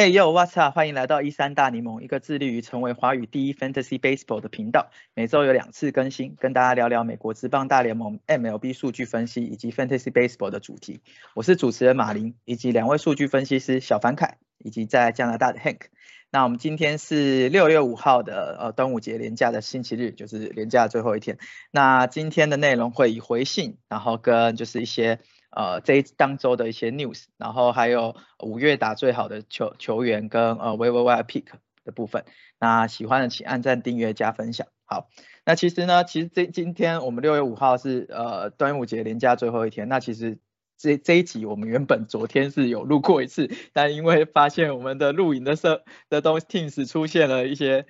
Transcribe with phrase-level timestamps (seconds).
[0.00, 0.74] Hey yo，What's up？
[0.74, 4.90] 欢迎来到一三大柠檬，一个致力于成为华语第一 Fantasy Baseball 的频道。
[5.12, 11.02] 每周有两次更新，跟大家聊聊美国职棒大联盟 MLB 数据分析以及 Fantasy Baseball 的主题。
[11.34, 15.80] 我是主持人马林，以及两位数据分析师小凡凯以及在加拿大的 Hank。
[16.30, 21.36] 那我们今天是六月五号的呃端午节连假的星期日，就是连假最后一天。
[21.70, 25.20] 那今天的内容会以回信，然后跟就是一些。
[25.50, 31.44] 呃，这一当周的一些 news，然后还有五月打最好的球球员跟呃 v v y pick
[31.84, 32.24] 的部分，
[32.58, 34.66] 那喜欢的请按赞、订阅、加分享。
[34.84, 35.08] 好，
[35.44, 40.38] 那其实呢，其实这今天我们六月五号是呃端午节连假最后一天，那其实
[40.80, 47.84] 这这一集我们原本昨天是有录过一次，但因为发现我们的录影的设的东西 Teams 出现了一些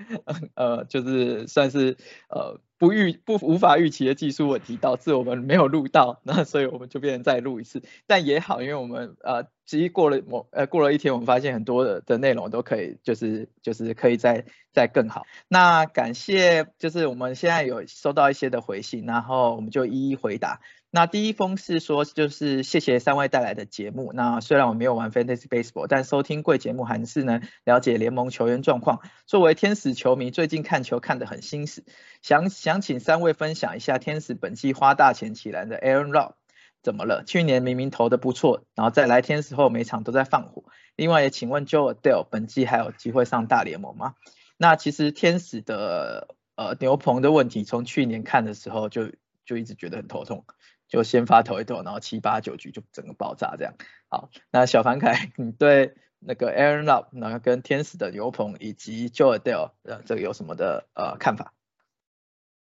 [0.55, 1.97] 呃就是算是
[2.29, 2.61] 呃。
[2.81, 15.27] 不预不无法预期的技术问题导致我们没有录到，那所以我们就变成再录一次，但也好，因为我们呃，其实过了某呃过了一天，我们发现很多的的内容都可以，就是就是可以再再更好。
[15.47, 20.63] 那感谢就是我们现在有收到一些的回信，然后我们就一一回答。
[20.93, 24.13] 那第一封是说，就是谢谢三位带来的节目。
[24.13, 29.01] 那虽然我没有玩 Fantasy Baseball，但收听贵节目还是能了解联盟球员状况。
[29.25, 31.85] 作为天使球迷，最近看球看得很心死，
[32.23, 36.35] 想想请三位分享一下天使本季花大钱起来的 Aaron r o b
[36.83, 37.23] 怎么了？
[37.25, 40.65] 去年明明投的不错，然后在来天使后每场都在放火。
[40.97, 44.15] 另外也请问 Joe Adele 本季还有机会上大联盟吗？
[44.57, 49.13] 那其实天使的呃牛棚的问题，从去年看的时候就
[49.47, 50.45] 就一直觉得很头痛。
[50.91, 53.75] 就先发投一投，然后七八九局就整个爆炸这样。
[54.09, 61.53] 好，那小凡凯， 你对那个 Aaron Love，然后跟天使的牛棚以及 Joe Adele，呃，这个有什么的呃看法？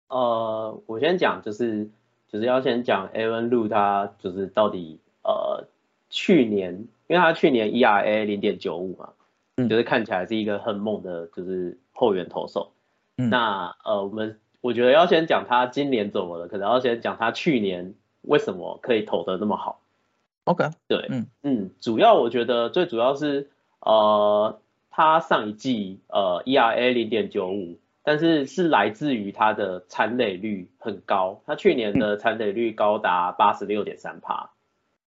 [0.09, 1.89] 呃，我先讲，就是
[2.29, 5.67] 就是要先讲 Aaron Love，他就是到底呃
[6.11, 6.75] 去年，
[7.07, 9.15] 因为他去年 ERA 零点九五嘛，
[9.57, 12.75] 嗯，就是看起来是一个很猛的，就是后援投手。
[13.17, 17.95] 嗯，那呃我们我觉得要先讲他今年怎么了，可能要先讲他去年。
[18.23, 19.81] 为什么可以投的那么好
[20.45, 21.27] ？OK，对，嗯。
[21.43, 23.49] 嗯，主要我觉得最主要是
[23.81, 24.59] 呃，
[24.91, 34.51] 他上一季呃 ERA 零点九五，但是是来自于他的残垒率很高，他去年的残垒率高达八十六点三帕，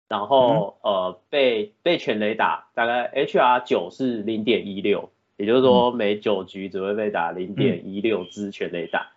[0.08, 9.12] 然后呃被被全垒打大概 HR 九是零点一六，也就是说每九局只会被打零点一六支全垒打，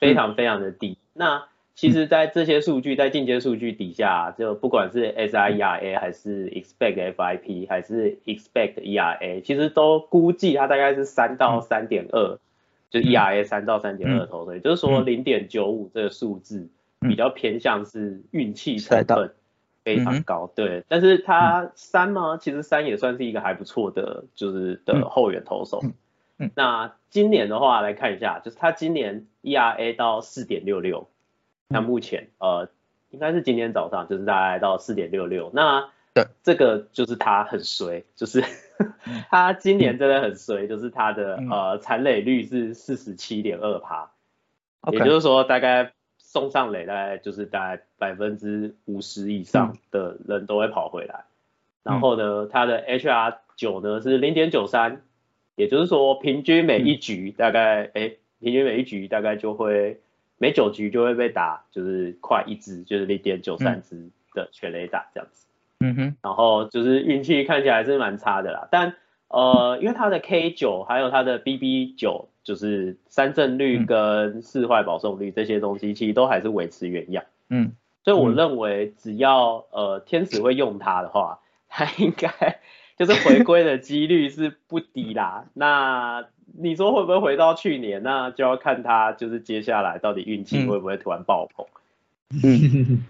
[0.00, 0.96] 非常非常的低。
[1.12, 12.38] 那其实，在这些数据，在进阶数据底下，就不管是 SIERA 还是 Expect FIP 还是 Expect ERA，其实都估计它大概是三到三点二，
[12.90, 16.68] 就 ERA 三到三点二投，所以就是说零点九五这个数字
[17.00, 19.32] 比较偏向是运气成分
[19.82, 20.84] 非常高，对。
[20.86, 22.38] 但是它三吗？
[22.40, 25.82] 其实三也算是一个还不错的，就是的后援投手。
[26.54, 31.08] 那今年的话来看一下，就是它今年 ERA 到四点六六。
[31.74, 32.68] 那目前呃，
[33.10, 35.50] 应该是今天早上，就是大概到四点六六。
[35.52, 38.44] 那对，这个就是他很衰，就是
[39.28, 44.10] 他今年真的很衰，就是他的呃残垒率是四十七点二趴，
[44.92, 51.24] 也就是说大概送上垒大概就是大概百分之五十以上的人都会跑回来。
[51.82, 55.02] 然后呢，他的 HR 九呢是零点九三，
[55.56, 60.00] 也就是说平均每一局大概哎，平均每一局大概就会。
[60.44, 65.46] 每九局就会被打，就是快一支，就是零点九三支的全垒打这样子。
[65.80, 66.16] 嗯哼。
[66.20, 68.94] 然后就是运气看起来是蛮差的啦，但
[69.28, 77.24] 呃，因为他的 K 九还有他的 BB 九，就是三振率跟四坏保送率这些东西，其实都还是维持原样。
[77.48, 77.72] 嗯。
[78.04, 81.40] 所以我认为只要呃天使会用它的话，
[81.70, 82.28] 它应该
[82.96, 85.46] 就是回归的几率是不低啦。
[85.54, 86.26] 那。
[86.56, 88.04] 你说会不会回到去年？
[88.04, 91.66] 那就要看他就是接下来到底运气会不会突然爆棚。
[92.44, 93.04] 嗯，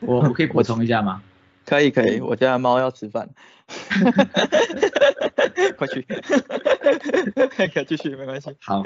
[0.00, 1.22] 我我可以补充一下吗？
[1.64, 3.30] 可以可以，我家的猫要吃饭。
[5.78, 6.02] 快去，
[7.72, 8.54] 可以继续没关系。
[8.60, 8.82] 好，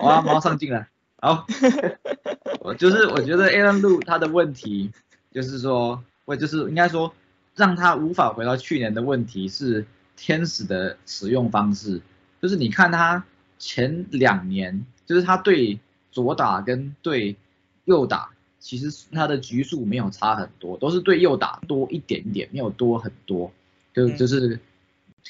[0.00, 0.86] 哇，猫上镜了。
[1.16, 1.44] 好，
[2.60, 4.92] 我就是我觉得 a l a n Lu 他的问题
[5.32, 7.12] 就是说，我就是应该说
[7.56, 9.84] 让他无法回到去年的问题是
[10.16, 12.00] 天使的使用方式，
[12.42, 13.24] 就是你看他。
[13.58, 15.80] 前两年就是他对
[16.12, 17.36] 左打跟对
[17.86, 18.28] 右打，
[18.60, 23.50] 其实他的局数没有差很多，都是对右打多一点点，没有多很多。
[23.94, 24.60] 就就是，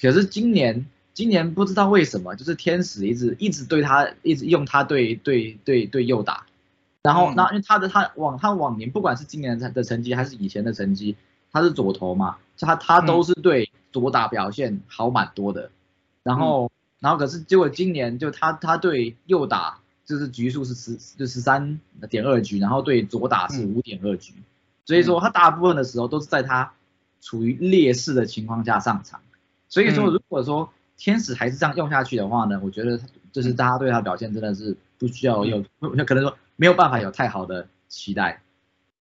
[0.02, 6.46] 可是今年今年不知道为什么，就是天使一直一直对他一直用他对对对对右打，
[7.02, 11.14] 然后那因为他的他往他往年不管是今年的成绩还是以前的成绩，
[11.52, 13.65] 他是左投嘛，他他都是对
[13.96, 15.70] 左打表现好蛮多的。
[16.22, 16.70] 然后
[17.00, 24.34] 然后可是结果今年就他他对右打就是局数是十就十三点二局，然后对左打是五点二局，
[24.84, 26.74] 所以说他大部分的时候都是在他
[27.22, 29.18] 处于劣势的情况下上场。
[29.70, 33.00] 所以说如果说天使还是这样用下去的话呢，我觉得
[33.32, 38.42] 就是大家对他表现真的是不需要有可能说没有办法有太好的期待。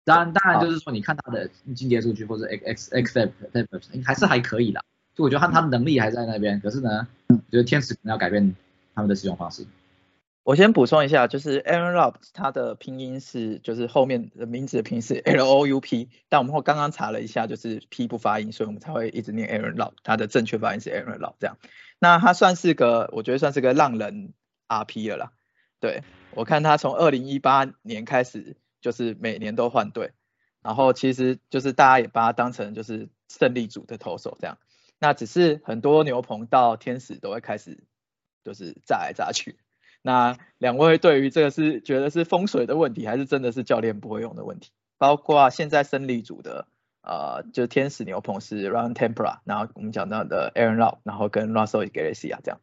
[0.06, 4.82] 当然当然就是说你看他的进阶数据或者 X X F F 还是还可以啦。
[5.16, 8.54] 就我觉得他他的能力还在那边，可是呢，我觉得天使可能要改变
[8.94, 9.66] 他们的使用方式。
[10.44, 21.56] 我先补充一下，就是 Aaron Loup，他的拼音是就是后面的名字的拼音是 L O U P，但我们后刚刚查了一下，就是 P 不发音，所以我们才会一直念 Aaron Loup，他的正确发音是 Aaron Loup 这样。
[21.98, 24.34] 那他算是个，我觉得算是个浪人
[24.68, 25.32] RP 了啦。
[25.80, 28.56] 对我看他从二零一八年开始，
[28.86, 30.12] 就是每年都换队，
[30.62, 34.58] 然后其实就是大家也把他当成就是胜利组的投手这样。
[35.00, 37.82] 那只是很多牛棚到天使都会开始
[38.44, 39.56] 就是炸来炸去。
[40.02, 44.70] 那两位对于这个是觉得是风水的问题，还是真的是教练不会用的问题？
[44.98, 46.68] 包括现在胜利组的
[47.02, 52.60] 呃，就是天使牛棚是 Run Tempera，然后我们讲到的 Aaron Lau，然后跟 Russell g a l a c i a 这样。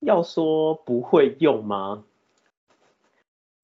[0.00, 2.04] 要说不会用吗？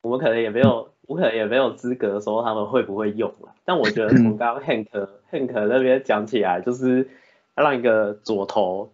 [0.09, 0.89] 我们可能也没有。
[1.09, 7.09] 我可能也没有资格说他们会不会用了，但我觉得从 刚刚 Hank Hank 那边讲起来，就是
[7.55, 8.91] 让一个左投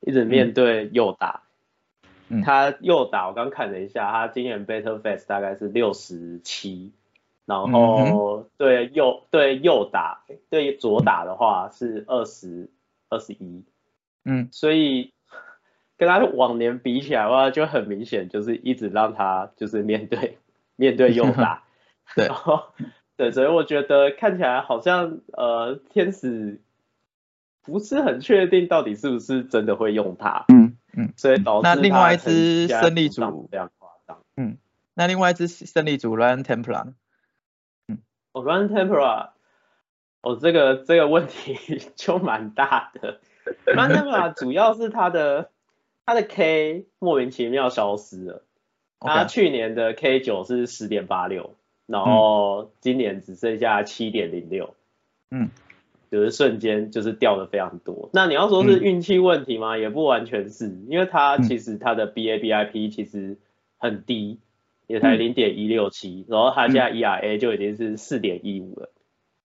[0.00, 1.42] 一直面对右打，
[2.44, 6.90] 他右打我刚看了一下，他今年 Better Face 大概是六十七，
[7.46, 12.70] 然后对右对右打对左打的话是二十
[13.08, 13.62] 二十一，
[14.24, 15.12] 嗯，所以
[15.96, 20.38] 跟他往年比起来的话，就很明显就是一直让他就是面对。
[20.82, 21.62] 面对右打，
[22.16, 22.28] 对，
[23.16, 26.60] 对，所以我觉得看起来好像呃天使
[27.62, 34.58] 不是很确定到底是不是真的会用它，嗯嗯，所以导致那另外一支胜利组非常夸张，嗯，
[34.94, 36.94] 那另外一支胜利组 Run Templar
[37.86, 37.98] 嗯，
[38.32, 39.28] 哦 Run Tempera，
[40.22, 43.20] 哦这个这个问题 就蛮大的
[43.66, 45.50] ，Run Tempera 主要是它的
[46.04, 48.44] 它的 K 莫名其妙消失了。
[49.04, 51.54] 他去年的 K 九是十点八六，
[51.86, 54.74] 然后今年只剩下七点零六，
[55.30, 55.50] 嗯，
[56.10, 58.10] 就是瞬间就是掉的非常多。
[58.12, 59.76] 那你要说是运气问题吗？
[59.78, 63.38] 也不完全是，因为他其实他的 BABIP 其实
[63.78, 64.40] 很低，
[64.86, 68.90] 也才零点一六七，然后他现在 ERA 就已经是四点一五了，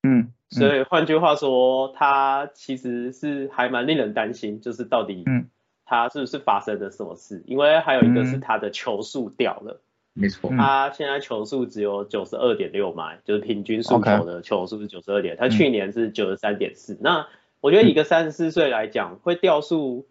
[0.03, 5.49] 嗯，所以换句话说，他其实是还蛮令人担心，就是到底，嗯。
[5.89, 7.41] 他是不是发生了什么事？
[7.47, 9.79] 因为还有一个是他的球速掉了，
[10.11, 16.97] 没错，他现在球速只有九十二点六迈，就是平均速球的球速是九十二点，他去年是九十三点四。
[16.99, 17.25] 那
[17.61, 20.05] 我觉得一个三十四岁来讲，会掉速，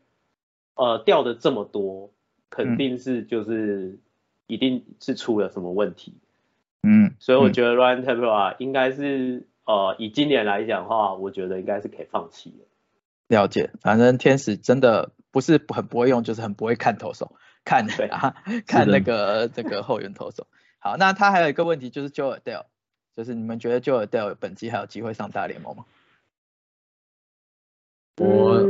[0.76, 2.10] 呃，掉的这么多，
[2.48, 3.98] 肯定是就是
[4.46, 6.14] 一定是出了什么问题。
[6.82, 12.64] 嗯，所以我觉得 Ryan t e m p e r 应该是呃以今年来讲的话，我觉得应该是可以放弃了。
[13.28, 15.10] 了解，反正天使真的。
[15.36, 20.46] 不是很不会用，就是很不会看投手， 看啊，看那个这个后援投手。
[20.78, 22.64] 好，那他还有一个问题就是 Joe Adele，
[23.14, 25.84] 就是你们觉得 Joe Adele 本季还有机会上大联盟吗？
[28.16, 28.66] 我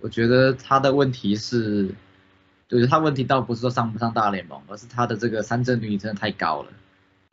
[0.00, 1.94] 我觉得他的问题是，
[2.66, 6.72] 就是他问题倒不是说上不上大联盟，而是他的这个三振率真的太高了。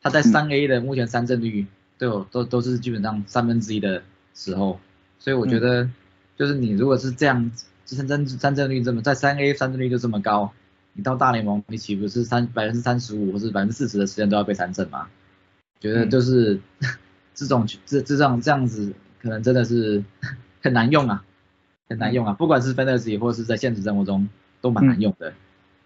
[0.02, 4.02] 他在三 A 的目前三振率都有都都是基本上三分之一的
[4.34, 4.78] 时候，
[5.18, 5.88] 所以我觉得
[6.36, 7.50] 就是你如果是这样
[7.84, 7.96] 子。
[7.96, 10.52] 三振三振率这么在三 A 三振率就这么高，
[10.94, 15.08] 你到大联盟你岂不是三百分之三十五或是百分之四十的时间都要被三振吗？
[15.80, 16.58] 觉得就是
[17.34, 20.02] 这种这这种这样子可能真的是
[20.62, 21.24] 很难用啊，
[21.88, 24.28] 很难用啊，不管是 Fantasy 或是在现实生活中
[24.60, 25.34] 都蛮难用的。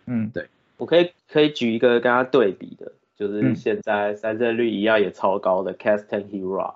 [0.06, 6.74] 嗯，对，我可以可以举一个跟他对比的，就是现在三振率一样也超高的 Castan Hero，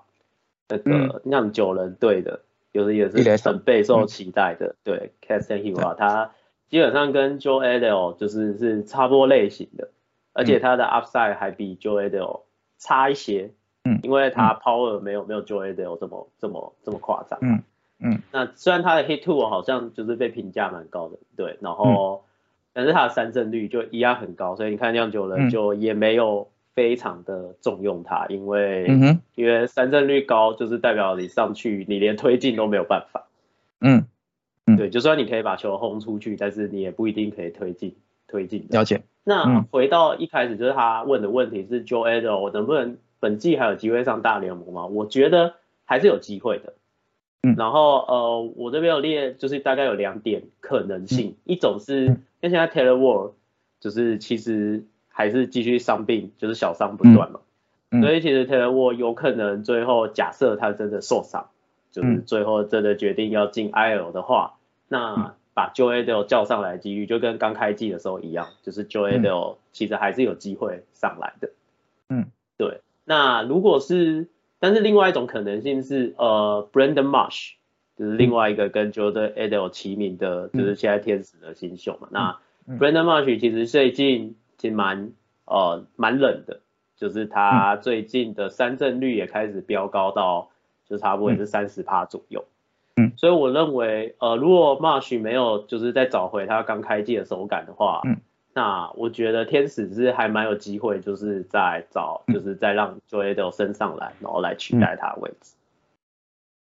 [0.69, 2.41] 那个酿酒人队的。
[2.73, 6.33] 有的也是很备受期待的，对，Castan Hill 他
[6.69, 9.91] 基本上跟 Joe Adele 就是是差不多类型的，
[10.33, 12.43] 而且他的 upside 还比 Joe Adele
[12.79, 13.51] 差一些，
[13.85, 17.63] 嗯，因为他 power 没有没有 Joe Adele 这么这么这么夸张，嗯
[18.01, 22.25] 嗯，那虽然他的 hit two 好像就是被评价蛮高的，对，然后
[22.73, 26.49] 但是他的三振率就一样很高，所以你看酿酒人就也没有。
[26.75, 28.87] 非常的重用他，因为
[29.35, 33.29] 因为三振率高，就是代表你上去你连推进都没有办法。
[33.81, 34.07] 嗯，
[34.77, 38.67] 对，就算你可以把球轰出去，但是你也不一定可以推进推进。
[38.71, 39.03] 了解。
[39.25, 44.87] 那回到一开始就是他问的问题是 Joe Adele 能不能本季还有机会上大联盟吗？
[44.87, 46.75] 我觉得还是有机会的。
[47.45, 53.33] 嗯然后呃，我这边有列，就是大概有两点可能性，一种是嗯因为现在 Taylor Ward
[53.81, 57.41] 就是其实还是继续伤病，就是小伤不断嘛，
[57.91, 58.03] 嗯。
[58.03, 61.51] 所以其实 Taylor Ward 有可能最后假设他真的受伤，
[61.91, 62.25] 就是嗯。
[62.25, 64.55] 最后真的决定要进 IL 的话，
[64.89, 69.23] 那把 Joe Adele 叫上来的几率就跟刚开季的时候一样，就是 Joe 嗯。
[69.23, 71.51] Adele 其实还是有机会上来的。
[72.09, 72.27] 嗯，
[72.57, 72.81] 对。
[73.05, 74.29] 那如果是，
[74.59, 77.55] 但是另外一种可能性是，呃，Brandon Marsh
[77.99, 82.09] 就是另外一个跟 Jordan Adele 齐名的，就是现在天使的新秀嘛。
[82.11, 82.79] 那嗯。
[82.79, 85.11] Brandon Marsh 其实最近其实蛮
[85.45, 86.61] 呃蛮冷的，
[86.97, 90.51] 就是他最近的三振率也开始飙高到，
[90.89, 92.45] 就差不多也是三十趴左右。
[92.95, 98.21] 嗯，所以我认为，呃，如果 Marsh 没有就是再找回他刚开季的手感的话，嗯，
[98.55, 102.35] 那我觉得天使是还蛮有机会，就是在找，嗯。
[102.35, 105.57] 就是再让 Joe Adele 升上来，然后来取代他的位置。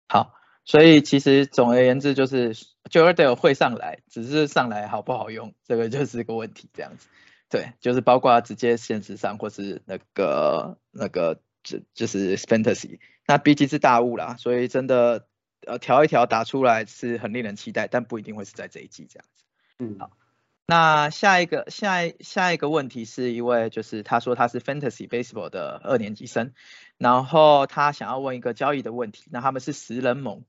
[0.08, 0.36] 好，
[0.66, 2.54] 所以其实总而言之就是
[2.92, 7.08] Jordan 会上来，只是上来好不好用，这个就是个问题，这样子。
[7.50, 15.28] 对，就是包括直接现实上或是那个那个就就是 fantasy，那毕竟是大物啦，所以真的
[15.66, 19.44] 呃调一调打出来是很令人期待，但不一定会是在这一季这样子。
[19.80, 20.12] 嗯，好
[20.70, 26.52] 那下一个下一下一个问题是一位就是他说他是 Fantasy Baseball 的二年级生，
[26.98, 30.44] 然后他想要问一个交易的问题，那他们是十人盟，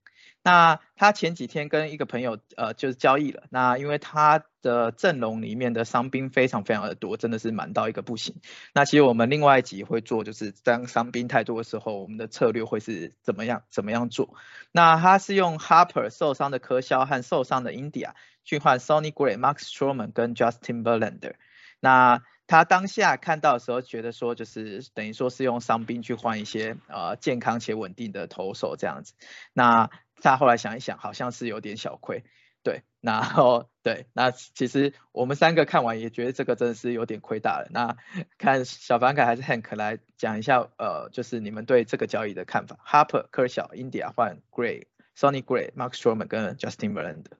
[0.49, 8.41] 那他前几天跟一个朋友呃就是交易了，那因为他的阵容里面的伤兵非常非常的多，真的是满到一个不行。
[8.73, 14.33] 那其实我们另外一集会做，就是当伤兵太多的时候，我们的策略会是怎么样怎么样做。
[14.71, 18.13] 那他是用 Harper 受伤的科肖和受伤的 India
[18.43, 21.35] 去换 Sonny Gray、Max Stroman 跟 Justin Verlander。
[21.79, 29.13] 那他当下看到的时候，觉得说就是等于说是用伤兵去换一些呃健康且稳定的投手这样子。
[29.53, 32.23] 那他后来想一想，好像是有点小亏。
[32.61, 37.69] 对，然后 对，那其实我们三个看完也觉得这个真的是有点亏大了。
[37.71, 37.95] 那
[38.37, 42.77] 看小凡凯还是 Hank 来讲一下，呃，就是你们对这个交易的看法。
[42.85, 47.37] Harper、科小、India 换 Gray、Sonny Gray、Mark Stroman 跟 Justin Verlander。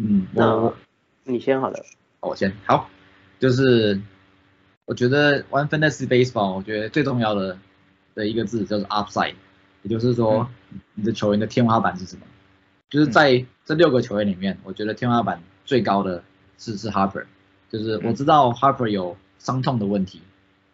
[0.00, 0.76] 嗯，我
[1.22, 1.84] 那你先好了。
[2.20, 2.90] 我先好，
[3.38, 4.02] 就是
[4.84, 7.56] 我觉得玩 fantasy baseball，我觉得最重要的
[8.16, 9.36] 的一个字叫做 upside，
[9.86, 10.48] 也就是说
[10.94, 12.22] 你的球员的天花板是什么？
[12.90, 16.24] 就是在这六个球员里面，我觉得天花板最高的
[16.58, 17.24] 是是 Harper，
[17.70, 20.20] 就是我知道 Harper 有伤痛的问题，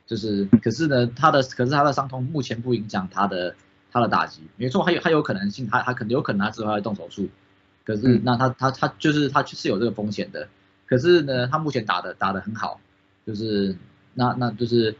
[0.06, 3.54] 就是可是呢他的可是他的伤痛目前不影响他的
[3.90, 7.28] 他的打击，没错，还有还有可能性，他他可能有可能他之后要动手术，
[7.84, 10.48] 可是那他他他就是他是有这个风险的。
[10.86, 12.80] 可是呢，他目前打的打的很好，
[13.26, 13.76] 就是
[14.14, 14.94] 那那就是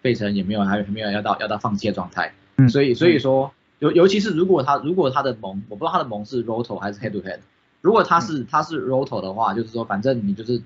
[0.00, 7.38] 费城也没有还没有要到要到放弃的状态，嗯所以所以说尤尤其是如果他如果他的盟，我不知道他的盟是 roto 还是 head to head，
[7.80, 10.62] 如果他是他是 roto 的话，就是说反正你就是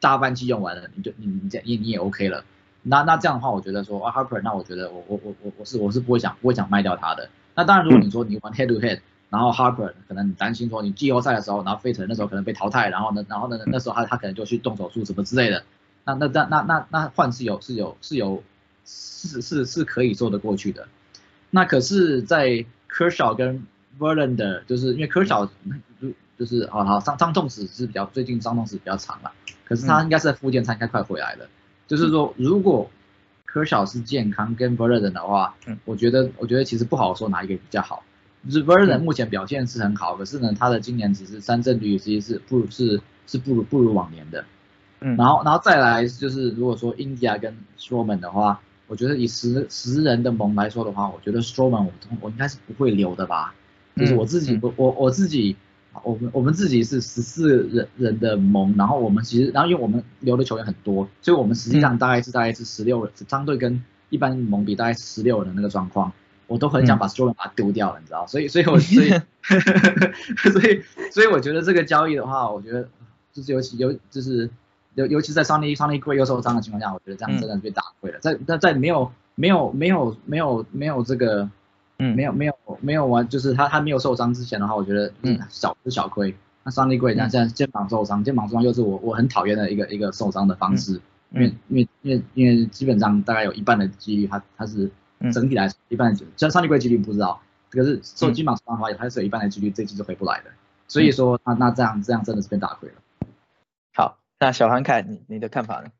[0.00, 2.44] 大半季用完了，你就你你这你你也 OK 了，
[2.82, 7.28] 那那这样的话，我觉得说啊 Harper，那我觉得我我我我我是我是不会想不会想卖掉他的。
[7.54, 15.64] 那当然，如果你说你玩 head to head，然后 Harper 可能你担心说你季后赛的时候，然后费城那时候可能被淘汰，然后呢，然后呢那时候他他可能就去动手术什么之类的，
[16.04, 18.42] 那那那那那那换是有是有是有
[18.84, 20.86] 是是是可以做得过去的。
[21.54, 23.62] 那可是，在 Kershaw 跟
[23.98, 25.50] Verlander，就是因为 Kershaw
[26.38, 29.30] 就是啊好伤伤痛史是比较最近伤痛史比较长了，
[29.66, 31.46] 可是他应该是在复健，他应该快回来了。
[31.86, 32.90] 就是说，如果
[33.46, 38.02] Kershaw 是健康跟 Verlander 的话，嗯我觉得我觉得其实不好说哪一个比较好。
[38.46, 44.42] 就是 Verlander 目前表现是很好，可是呢，他的今年只是三振率其实是不如是是不如不如往年的。
[45.00, 48.60] 嗯然后然后再来就是如果说 India 跟 Stroman 的话，
[48.92, 53.54] 我觉得以十十人的盟来说的话，我觉得 Stroman 我我应该是不会留的吧。
[53.96, 55.56] 就是我自己嗯我我我自己。
[56.04, 66.10] 我们我们自己是十四人人的盟，然后我们其实，然后因为我们留的球员很多，所以我们实际上大概是大概是十六人，相对跟一般盟比大概是十六人的那个状况，
[66.46, 69.10] 我都很想把 Stroman 把它丢掉了，你知道，所以所以我所以
[70.50, 70.82] 所以
[71.12, 72.88] 所以我觉得这个交易的话，我觉得
[73.30, 74.48] 就是尤其尤就是
[74.94, 81.42] 尤尤其在 Sonny Sonny Gray 又受伤的情况下，我觉得这样真的被打亏了，在在在没有没有没有没有没有这个。
[81.98, 82.16] 嗯。
[82.16, 85.38] 没有没有没有完，就是他他没有受伤之前的话，我觉得嗯。
[85.48, 86.34] 小是小亏。
[86.64, 94.90] 那 Sunny Gray 那现在肩膀受伤，肩膀受伤又是我我很讨厌的一个一个受伤的方式，因为因为因为因为基本上大概有一半的几率他他是
[95.32, 100.50] 整体来说一半的几率，像 Sunny Gray 几率不知道，可是受肩膀受伤的话，还是有一半的几率这季就回不来的。
[100.86, 102.94] 所以说那那这样这样真的是被打亏了。
[104.42, 105.92] 好，那小韩凯你你的看法呢？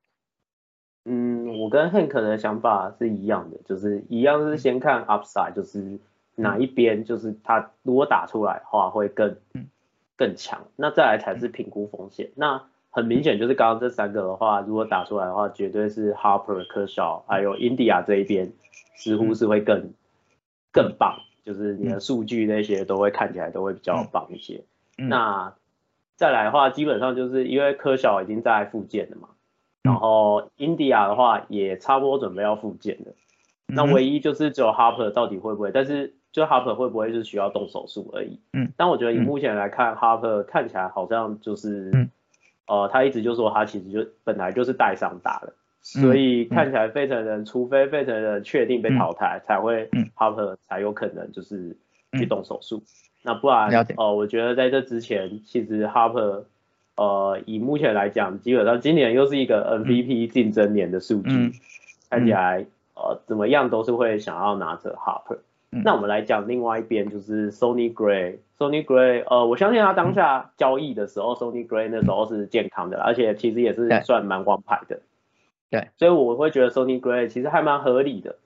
[1.05, 6.01] 嗯，我跟 Hank 的想法是一样的，就是一样是先看 upside，就是
[6.35, 9.37] 哪一边就是他如果打出来的话会更
[10.17, 12.31] 更强，那再来才是评估风险。
[12.35, 18.53] 那很明显就是刚刚这三个的话，如果打出来的话，绝对是 Harper、科肖还有 India 这一边
[18.97, 19.93] 似乎是会更
[20.73, 24.63] 更棒，就是你的数据那些都会看起来都会比较棒一些。
[24.97, 25.55] 那
[26.23, 29.31] 再来的话，基本上就是因为科小已经在复健了嘛，
[29.83, 33.13] 然后 India 的话也差不多准备要复健了。
[33.67, 38.39] 那唯一就是只有 Harper 到底会不会，但是就 Harper 会不会是需要动手术而已。
[38.53, 38.73] 嗯。
[38.77, 41.91] 但我觉得以目前来看，Harper 看起来好像就是，
[42.69, 51.77] 呃，他一直就说他其实就本来就是带伤打的，所以看起来费城人除非费城人确定被淘汰，才会 Harper 才有可能就是
[52.13, 52.85] 去动手术。
[53.23, 56.45] 那不然，呃，我觉得在这之前，其实 Harper，
[56.97, 61.53] 呃，以目前来讲，基本上今年又是一个 MVP 竞争年的数据，
[62.11, 62.67] 看起来。
[62.95, 65.39] 呃，怎么样都是会想要拿着 Harper。
[65.71, 68.37] 那我们来讲另外一边，就是 Sony Gray。
[68.59, 75.01] Sony Gray，呃，我相信他当下交易的时候，Sony Gray 那时候是健康的，而且其实也是算蛮王牌的。
[75.71, 78.37] 对，所以我会觉得 Sony Gray 其实还蛮合理的。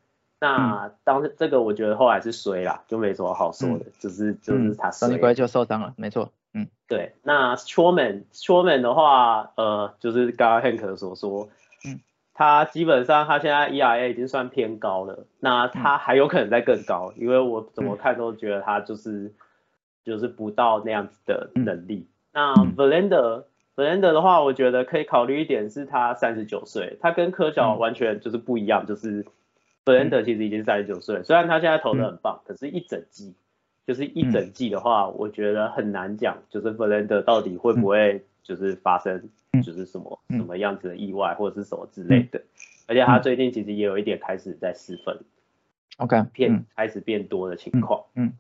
[0.41, 6.33] 那当这个我觉得后来是衰啦，就没什么好说的，就是就是他 Sony Gray 就受伤了，没错。
[6.53, 7.15] 嗯，对。
[7.23, 11.49] 那 Showman，Showman 的话，呃，就是刚刚 Hank 所说。
[11.85, 12.01] 嗯
[12.39, 19.33] 他基本上，他现在 ERA 已经算偏高了，那他还有可能再更高，因为我怎么看都觉得他就是
[20.05, 22.07] 就是不到那样子的能力。
[22.35, 29.25] 那 Verlander，Verlander 的话，我觉得可以考虑一点，是他三十九岁，他跟科小完全就是不一样，就是
[29.87, 33.33] Verlander 其实已经三十九岁，虽然他现在投的很棒，可是一整季
[33.87, 39.31] 就是一整季的话，我觉得很难讲，就是 Verlander 到底会不会就是发生。
[39.65, 42.43] 就是什么什么样子的意外或者是什么之类的，
[42.87, 45.19] 而且他最近其实也有一点开始在失分
[45.97, 48.35] ，OK，变开始变多的情况，嗯，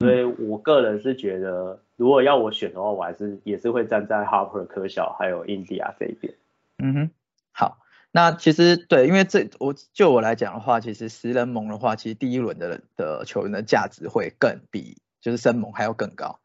[0.00, 6.34] 所以我个人是觉得，如果要我选的话，我还是也是会站在 Harper、科小还有 India 这一边。
[6.76, 7.12] 嗯哼，好，
[8.12, 16.38] 那其实对，因为这我就我来讲的话，其实十人盟的话，其实第一轮的的球员的价值会更比就是生盟还要更高，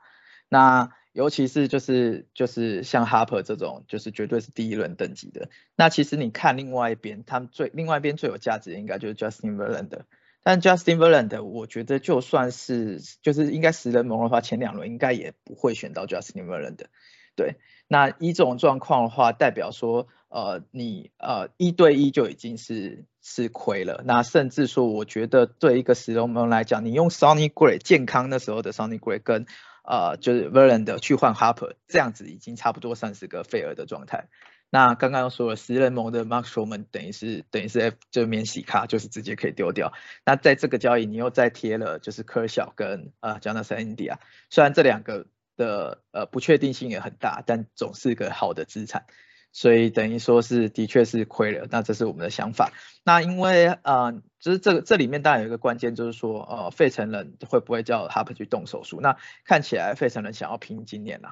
[0.50, 0.92] 那。
[1.14, 5.50] 尤其是就是就是像 Harper 这种，就是绝对是第一轮等级的。
[5.76, 10.06] 那其实你看另外一边，他们最另外一边最有价值的应该就是 Justin v e r l a n d。
[10.44, 16.86] 但 Justin Verlander，我觉得就算是就是应该十人盟的话，前两轮应该也不会选到 Justin Verlander。
[17.36, 17.56] 对，
[17.88, 24.04] 那一种状况的话，代表说呃你呃一对一就已经是是亏了。
[24.06, 29.46] 那甚至说，我觉得对一个十人盟来讲，你用 Sony Gray 健康的时候的 Sony Gray 跟
[29.84, 34.28] 呃，就是 Verlander 去换 Harper，这样子已经差不多算是个废尔的状态。
[34.70, 39.94] 那刚刚说了，十人盟的 Mark Sherman 等于是等于是 F 就免洗卡，就是直接可以丢掉。
[40.26, 44.18] 那在这个交易，你又再贴了就是科小跟呃 Jonathan India，
[44.50, 49.06] 虽然这两个的呃不确定性也很大，但总是个好的资产。
[49.58, 52.72] 所以等于说是的确是亏了，那这是我们的想法。
[53.04, 59.00] 那因为呃，就是这个这里面当然有一个关键，就是说呃，费城人会不会叫 Harper 去动手术？
[59.02, 61.30] 那看起来费城人想要拼今年呐，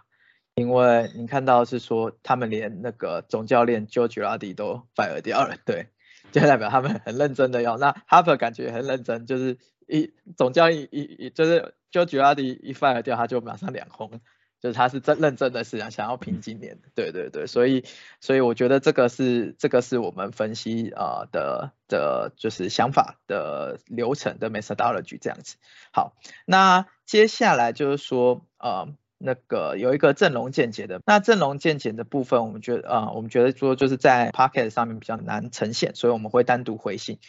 [0.56, 5.90] 因为你看到是说他们连那个总教练 Joe g i r a d i 都 fire 掉了，对，
[6.32, 7.78] 就代表他们很认真的要。
[7.78, 14.20] 那 Harper 感觉很认真，就是一总教练一一就是 Joe g i r a d i 一 fire 掉，他就马上两红。
[14.66, 17.86] 就是他是真认真的是想想要拼今年，对对对，所以
[18.20, 25.58] 所以我觉得这个是这个是我们分析啊的的，就是想法的流程的 methodology 这样子。
[25.94, 26.16] 好，
[26.48, 28.88] 那接下来就是说呃
[29.20, 37.20] 那个有一个阵容见解的，那阵容见解的部分，我们觉得啊我们觉得说就是在 pocket 上面比较难呈现，所以我们会单独回信。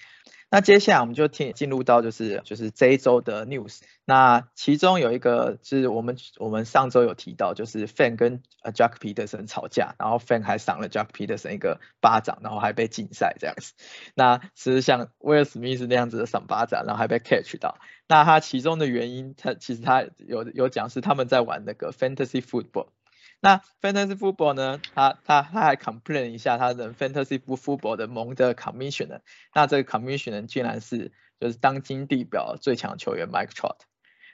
[0.56, 8.40] 那接下来我们就听进入到就是就是这一周的 news，那其中有一个是我们我们上周有提到，就是 Fan 跟
[8.72, 13.74] Jack Peterson 吵架，然后 Fan 还赏了 Jack Peterson 一个巴掌，然后还被禁赛这样子。
[14.14, 17.76] 那其实像威尔史密斯那样子的赏巴掌，然后还被 catch 到，
[18.08, 22.86] 那他其中的原因，他其实他有有讲是他们在玩那个 Fantasy Football。
[23.40, 24.80] 那 Fantasy Football 呢？
[24.94, 29.20] 他他他还 complain 一下他的 Fantasy Football 的盟的 Commissioner，
[29.54, 33.78] 那这个 Commissioner 竟然是就是当今地表最强球员 Mike Trout，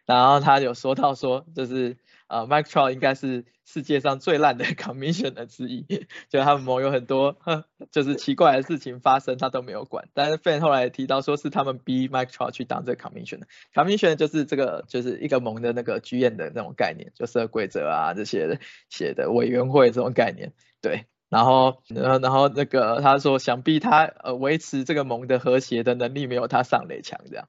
[0.06, 1.96] 然后他有说到说就是。
[2.28, 5.84] 呃，Mike Trout 应该是世界上最烂的 commissioner 之一，
[6.30, 7.36] 就他们盟有很多
[7.92, 10.08] 就是奇怪的事情发生，他都没有管。
[10.14, 20.54] 但是 Fan 后来提到说是他们逼 Mike Trout 去当这个 commissioner，commissioner 就是这个就是一个盟的那个剧院的那种概念，就是规则啊这些的写的委员会这种概念。
[20.80, 27.46] 对，然后然后然后那个他说想必他呃维持这个盟的和谐的能力没有他上垒强这样。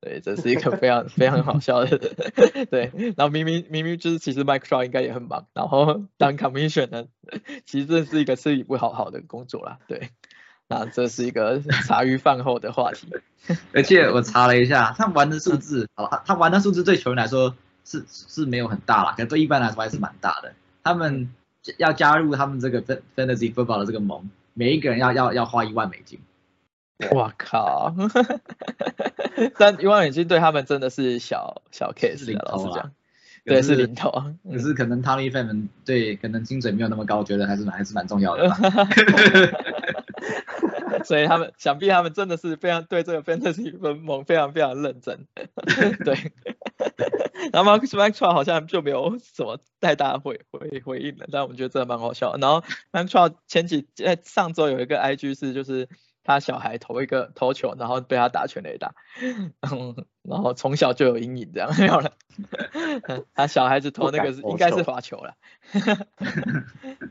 [0.00, 1.98] 对，这是一个非常 非常好笑的，
[2.70, 7.04] 对，然后明明明明就是其实 Micro 应该也很忙，然后当 Commission 呢，
[7.66, 10.08] 其实这是一个吃力不讨好的工作啦，对，
[10.68, 13.08] 那这是一个茶余饭后的话题，
[13.74, 21.30] 而且我查了一下，他玩的数字，好，他他玩的数字对球员来说是是没有很大啦，可对一般来说还是蛮大的，他们
[21.76, 26.18] 要加入他们这个 Fantasy Football 的这个盟，每一个人要要要花一万美金。
[27.10, 27.94] 我靠！
[29.56, 32.92] 但一万美金对他们真的是小小 case 啊，老实讲，
[33.44, 34.10] 对是零头。
[34.50, 38.50] 可是可能 Tommy Fan 对可能精准没有那么高，我觉得还是还是蛮重要的。
[41.04, 45.26] 所以他们想必他们真的是非常对这个 fantasy 分盟非常非常认真。
[46.04, 46.32] 对。
[47.52, 52.36] 然后 Max Maxwell 好像就没有什么太大回回回应了，但我觉得真的蛮好笑。
[52.36, 55.88] 然后 Maxwell 前几呃上周有一个 IG 是就是。
[56.22, 58.94] 他小孩投一个投球，然后被他打全垒打，
[60.22, 62.12] 然后从小就有阴影这样 没有了。
[63.34, 65.34] 他小孩子投那个是应该是滑球了。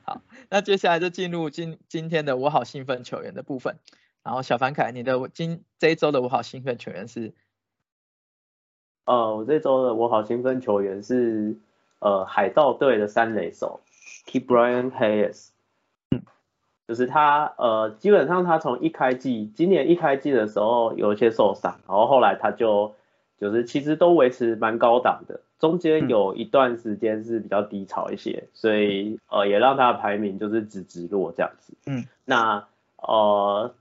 [0.03, 3.77] 好，那接下来就进入今今天的我好兴奋球员的部分。
[4.23, 7.33] 然后小凡凯，你的今这一周的我好兴奋球员是？
[9.05, 11.57] 呃，我这周的我好兴奋球员是
[11.99, 13.81] 呃海盗队的三垒手
[14.27, 15.49] Keep Brian Hayes。
[16.89, 22.95] 就是他，呃，基本上他从一开季，今年一开季的时候有一些受伤，然后后来他就，
[23.39, 31.75] 就是其实都维持蛮高档的，中间有一段时间是比较低潮一些，所以呃也让他的排名就是直直落这样子。
[31.85, 32.65] 嗯，那
[32.97, 33.71] 呃，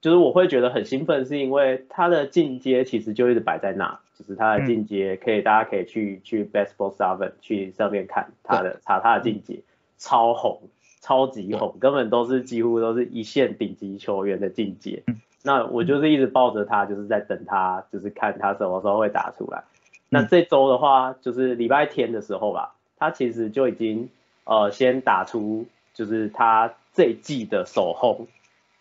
[0.00, 9.60] 就是我会觉得很兴奋，是因为他的进阶其实就一直摆在那，就是他的进阶可以大家可以去去 Baseball Seven 去上面看他的查他的进阶，
[9.98, 10.62] 超红。
[11.04, 15.02] 超级红，根本都是几乎都是一线顶级球员的境界。
[15.42, 19.64] 那我就是一直抱着他，就是在等他，就是看他什么时候会打出来。
[20.08, 24.08] 那这周的话，就是礼拜天的时候吧，他其实就已经
[24.44, 28.26] 呃先打出就是他这季的首轰。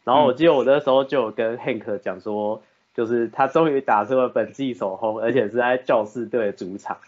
[0.06, 2.62] 然后我记得我那时候就有跟 Hank 讲说，
[2.96, 7.00] 就是他终于打出了本季首轰，而且是在教士队主场。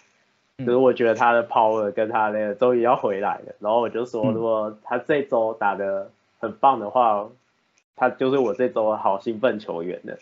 [0.57, 7.27] 可是我觉得他的 power 跟他那个终于要回来了，然后我就说，如果他这周打的很棒的话，
[7.97, 10.17] 他就是我这周好兴奋球员的。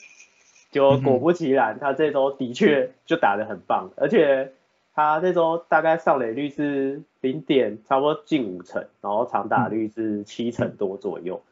[0.72, 4.52] 就果不其然，他这周的确就打的很棒，而且
[4.96, 11.44] 他这周大概上垒率是零点差不多近五成，然后长打率是七成多左右，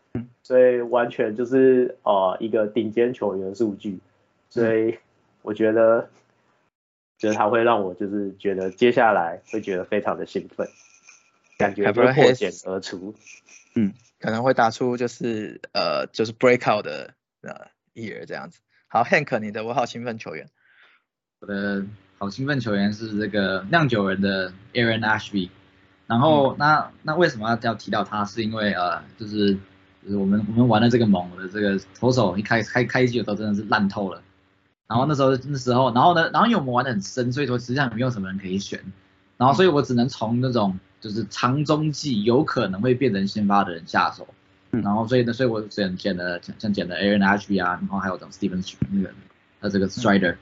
[0.41, 3.99] 所以完全就是呃一个顶尖球员数据，
[4.49, 4.97] 所以
[5.43, 6.09] 我觉得。
[7.21, 10.67] 就是他会让我就是觉得接下来会觉得非常的兴奋，
[11.55, 13.13] 感觉会破茧而出，
[13.75, 18.59] 嗯，可能会打出就是呃就是 breakout 的呃 year 这样子。
[18.87, 20.49] 好，Hank，你的我好兴奋球员，
[21.41, 21.85] 我的
[22.17, 25.51] 好兴奋球员是这个酿酒人的 Aaron Ashby，
[26.07, 28.25] 然后那那为什么要要提到他？
[28.25, 29.53] 是因为呃就是
[30.03, 34.23] 就是我们我们玩的这个盟的这个投手一开开开机的时候真的是烂透了。
[34.91, 38.77] 然后那时候那时候，然后呢，然后因为我们玩的很深，所以说实际上没有什么人可以选，
[39.37, 44.27] 然后所以我只能从那种就是长中计有可能会变成先发的人下手，
[44.69, 49.11] 然后所以呢，所以我选选了像选了 Aaron Ashby 啊，然后还有种 Steven 那个
[49.61, 50.35] 呃这个 Strider，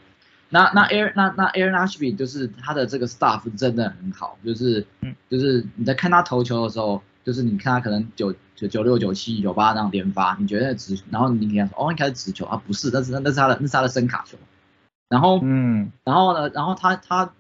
[0.50, 4.84] 那那 Aaron 那那 Aaron Ashby 就是他的这个 staff 真的很好，就是
[5.30, 14.36] 就是你在看他投球的时候，就是你看他可能九九九六九七九八那样连发，你觉得直，然后你跟他说哦，应该是直球啊，不是，那是那是他的那是他的声卡球，
[15.10, 17.32] 然后嗯，然后呢，然后他他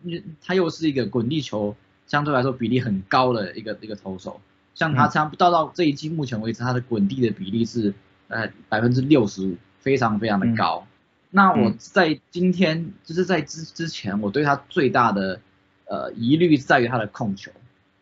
[0.46, 1.76] 他又是一个滚地球
[2.06, 4.40] 相对来说比例很高的一个一个投手，
[4.76, 7.92] 像他像到到这一季目前为止他的滚地的比例是
[8.28, 10.86] 呃百分之六十五，非常非常的高。
[11.32, 15.40] 那我在今天就是在之之前我对他最大的
[15.86, 17.52] 呃疑虑在于他的控球。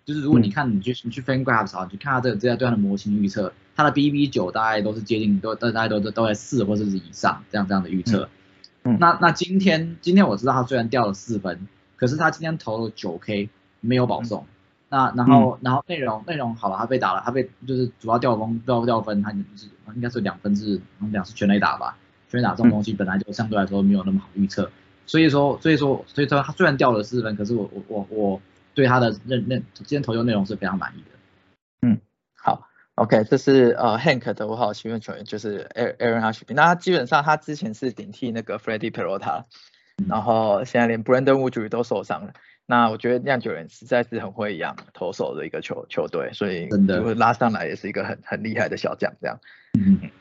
[0.08, 8.30] 就是如果你看你去你去 FanGraphs 啊，你看他这个这样对它的模型预测，它的 BB 九大概都是接近都都大概都都都在四或者是以上这样这样的预测。
[8.84, 8.98] 嗯。
[9.02, 11.67] 那那今天今天我知道他虽然掉了四分，
[11.98, 13.50] 可是他今天投了九 K
[13.82, 14.46] 没有保送。
[14.88, 20.80] 那然后然后内容内容好了，他被打了，他被就是主要掉分掉掉分，他是应该是两分是
[21.12, 21.98] 两是全垒打吧？
[22.32, 24.72] 全垒打这种东西本来就相对来说没有那么好预测，
[25.06, 28.41] 所以说所以说所以说他虽然掉了四分，可是我我我我。
[28.78, 31.08] 对他的认认今天投球内容是非常满意的。
[31.82, 32.00] 嗯，
[32.36, 36.54] 好，OK，这是呃 Hank 的五号新闻球员，就是 Aaron Ashby。
[36.54, 39.46] 那他基本上他之前是顶替那个 Freddie Peralta，
[40.08, 42.34] 然后现在连 Brandon Woodruff 都受伤了。
[42.68, 49.40] 那我觉得酿酒人实在是很会养投手的一个球球队，所以真的拉上来也是一个很很厉害的小将这样。
[49.74, 50.12] 嗯，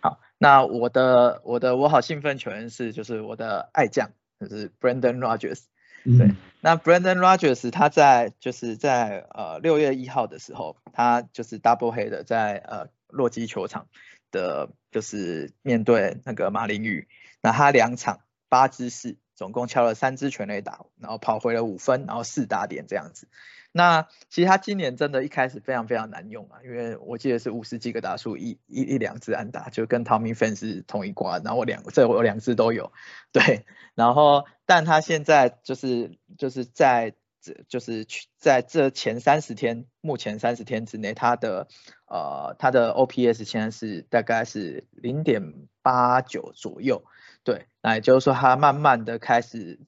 [0.00, 4.08] 好，那我的我的我好兴奋球员是就是我的爱将
[4.40, 5.64] 就是 Brandon Rogers。
[6.04, 13.86] 嗯对，那 Brandon Rogers 他在就是在呃六月一号的时候，他就是 double head 在呃洛基球场
[14.30, 17.08] 的，就是面对那个马林鱼，
[17.40, 23.28] 那他两场八支四，总共敲了三支全垒打，然后跑回了五分，然后四打点这样子。
[23.70, 32.92] 那其实他今年真的一开始非常非常难用啊，因为我记得是五十几个打数，一一一两支安打，就跟 Tommy Fan 是同一挂，然后我两这我两支都有，
[33.30, 41.68] 对，然后但他现在就是就是在这就是去在这前三十天，目前三十天之内，他的
[42.06, 47.04] 呃他的 OPS 现在是大概是零点八九左右，
[47.44, 49.78] 对，那也就是说他慢慢的开始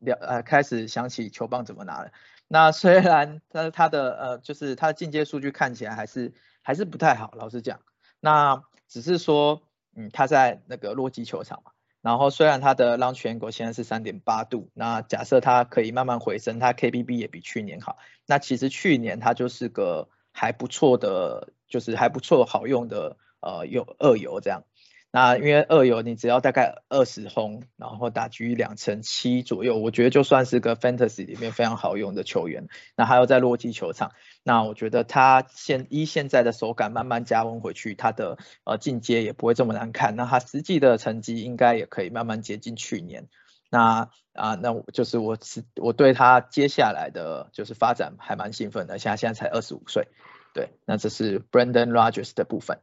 [0.00, 2.10] 了呃开始想起球棒怎么拿了。
[2.52, 6.32] 那虽然他他的呃就是他的进阶数据看起来还是
[6.62, 7.78] 还是不太好，老实讲，
[8.18, 9.62] 那只是说
[9.94, 11.70] 嗯他在那个洛基球场嘛。
[12.02, 17.98] 然后虽然他的 launch angle 现在是三点八度，那假设他可以慢慢回升，他 KBB 也比去年好。
[18.26, 24.64] 那其实去年他就是个还不错的，就是还不错好用的呃有二游这样。
[25.12, 32.68] 那因为二游你只要大概二十轰，然后打局两成七左右，我觉得就算是个 fantasy 里面非常好用的球员。
[32.94, 34.12] 那还有在洛基球场，
[34.44, 40.14] 那我觉得他现依现在的手感慢慢加温回去，他的呃进阶也不会这么难看。
[40.14, 43.26] 那他实际的成绩应该也可以慢慢接近去年。
[43.68, 48.98] 那啊，那我就是我是我对他接下来的就是发展还蛮兴奋的。
[49.00, 50.06] 像现在才二十五岁，
[50.54, 52.78] 对，那这是 Brandon Rogers 的部分。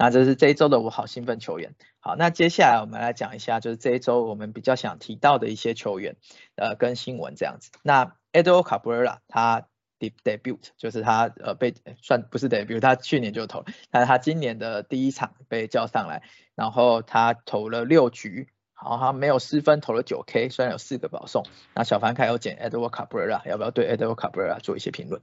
[0.00, 1.74] 那这是这一周的我好兴奋球员。
[1.98, 6.16] 好，那接下来我们来讲一下，就是这一周我们比较想提到的一些球员，
[6.56, 7.70] 呃，跟新闻这样子。
[7.82, 9.66] 那 Edo Cabrera 他
[9.98, 16.22] debut 就是他呃被算不是 debut，他去年就投，但是他今年的第一场被叫上来，
[16.54, 21.44] 然后他投了六局，好，他没有失分，投了九 K，虽然有四个保送。
[21.74, 25.20] 那小凡凯有捡 Edo Cabrera，要不要对 Edo Cabrera 做一些评论？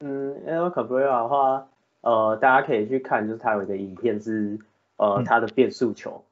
[0.00, 1.68] 嗯，Edo Cabrera 的话。
[2.06, 4.60] 呃，大家可以去看，就是他有一个影片是
[4.96, 6.22] 呃他的变速球，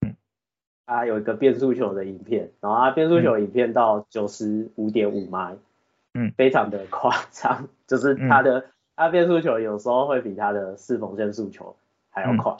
[0.00, 0.14] 嗯，
[0.86, 5.56] 他有一个变速球的影片，然后他变速球影片到九十五点五迈，
[6.14, 11.74] 嗯，非常的夸张，就是他的他变速球有时候会比他的四缝线速球
[12.10, 12.54] 还要快，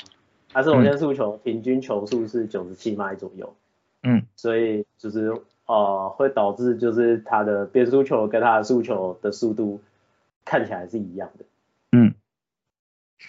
[0.52, 3.54] 他四缝线速球平均球速是九十七迈左右，
[4.02, 5.32] 嗯，所以就是
[5.66, 9.80] 呃会导致就是他的变速球跟他的速球的速度
[10.44, 11.46] 看起来是一样的，嗯。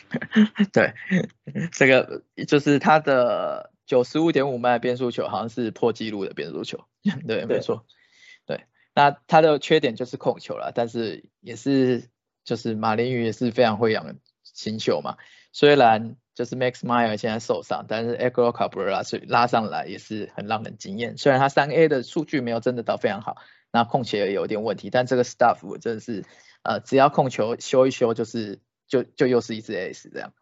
[0.73, 0.93] 对，
[1.71, 6.85] 这个就是他的九十五点五迈变速球，好像是破纪录的变速球。
[7.27, 7.85] 对，没错。
[8.45, 12.09] 对，那他的缺点就是控球了，但是也是
[12.43, 15.17] 就是马林鱼也是非常会养新秀嘛。
[15.51, 21.17] 虽然就是 Max Meyer 现在受伤，但是 e g o Cabrera 是拉上来也是很让人惊艳。
[21.17, 23.37] 虽然他三 A 的数据没有真的到非常好，
[23.71, 26.25] 那控球也有点问题，但这个 stuff 真的是
[26.63, 28.59] 呃只要控球修一修就是。
[28.89, 30.33] 就就又是一支 S 这样，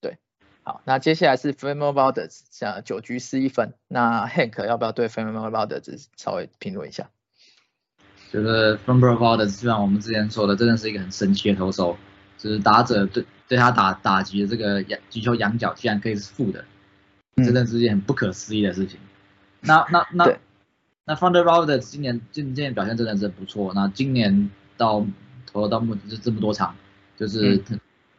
[0.00, 0.18] 对，
[0.64, 7.08] 好，那接下来是 f a m o Valdez，像九局失一分，那 Hank 要不要对 f a m o Valdez 稍微评论一下？
[8.32, 11.96] 就是 f a m o Valdez 就像我们之前说的，真的是一个很神奇的投手，
[12.36, 16.64] 就是打者对对他打打击的这个仰击球仰角竟然可以是负的，
[17.36, 18.98] 真的是一件很不可思议的事情。
[19.60, 20.36] 那那那
[21.04, 25.06] 那 f a m o Valdez 今年今今年表现真的是不错，那今年到
[25.46, 26.74] 投了到目前就这么多场。
[27.16, 27.62] 就是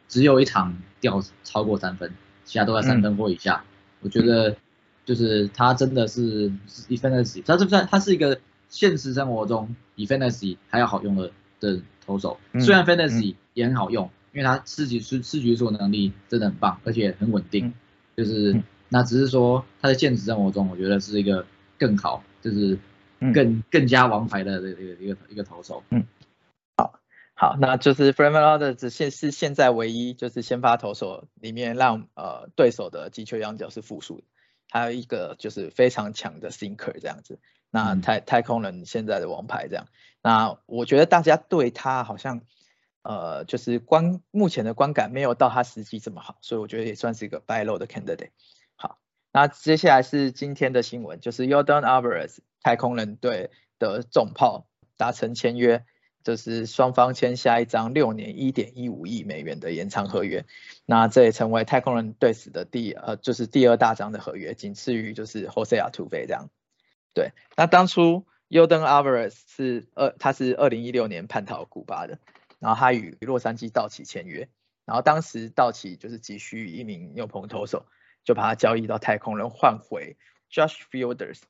[0.08, 2.12] 只有一场掉超过三分，
[2.44, 3.64] 其他都在三分或以下。
[4.00, 4.56] 我觉得
[5.04, 6.50] 就是他真的是
[6.88, 11.30] fantasy，他是不是他是一个现实生活中比 fantasy 还要好用的
[11.60, 12.38] 的投手。
[12.60, 17.72] 虽然 fantasy 也很好用，因为他吃局吃吃局数能力真的很棒，而且很稳定。
[18.16, 21.46] 就是那只是说他在现实生活中，我觉得是一个
[21.78, 22.78] 更好，就是
[23.34, 25.82] 更更加王牌的一个一个一个投手。
[25.90, 26.04] 嗯。
[27.40, 34.24] 好，那就是 f r a m e r 的只现是现在唯一就是先发投手里面让呃对手的击球仰角是负数的，
[34.70, 37.38] 还有一个就是非常强的 sinker 这样子。
[37.70, 39.86] 那太太空人现在的王牌这样，
[40.20, 42.40] 那我觉得大家对他好像
[43.02, 48.30] 呃就是观目前的观感没有到他实际这么好，所以我觉得也算是一个 buy low 的 candidate。
[48.74, 48.98] 好，
[49.32, 55.84] 那接下来是今天的新闻，就是 Yordan Alvarez 太空人队的重炮达成签约。
[56.24, 60.44] 就是双方签下一张六年一点一五亿美元的延长合约，
[60.84, 66.50] 那这也成为太空人队史的第呃就是第二大张的合约，仅次于就是 Jose a t u v e 这样。
[67.14, 72.18] 对，那当初 Jordan Alvarez 是二他是二零一六年叛逃古巴的，
[72.58, 74.48] 然后他与洛杉矶道奇签约，
[74.84, 77.86] 然后当时道奇就是急需一名牛棚投手，
[78.24, 80.16] 就把他交易到太空人换回
[80.50, 81.40] Josh Fielders，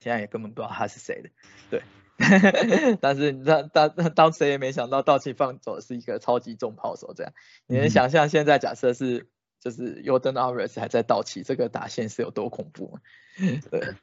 [0.00, 1.30] 现在也根本不知道他是谁的，
[1.70, 1.82] 对。
[3.00, 7.32] 但是你知道，当当谁也没想到道奇放走的是一个超级重炮手，这样
[7.66, 9.28] 你能想象现在假设是
[9.58, 13.00] 就是 Jordan a r i s 还在道奇，这个打线是有多恐怖吗？
[13.70, 13.94] 对，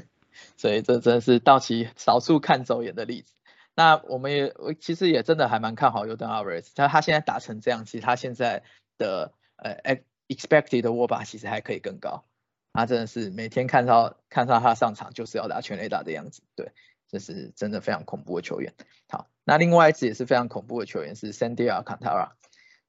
[0.56, 3.32] 所以这真是道奇少数看走眼的例子。
[3.74, 8.62] 那我们也我其实也真的还蛮看好 Jordan a r i s 他他现在打成这样，其实他现在
[8.96, 12.24] 的呃 expected 的握把其实还可以更高。
[12.72, 16.72] 他真的是每天看到看到他上场就是要打全垒打的样子，对。
[17.18, 18.74] 这是真的非常恐怖的球员。
[19.08, 22.32] 好，那另外一支也是非常恐怖的球员是 Sandy Alcantara，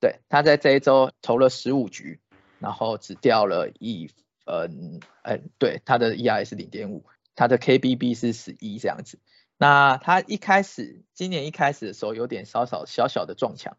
[0.02, 2.20] 对，他在这一周投了十五局，
[2.60, 4.10] 然后只掉了一
[4.44, 9.20] 分，呃，对，他的 ERA 是零点五，他的 KBB 是十一这样子。
[9.58, 13.78] 那他一开始今年一开始的时候有点稍稍小小的撞墙，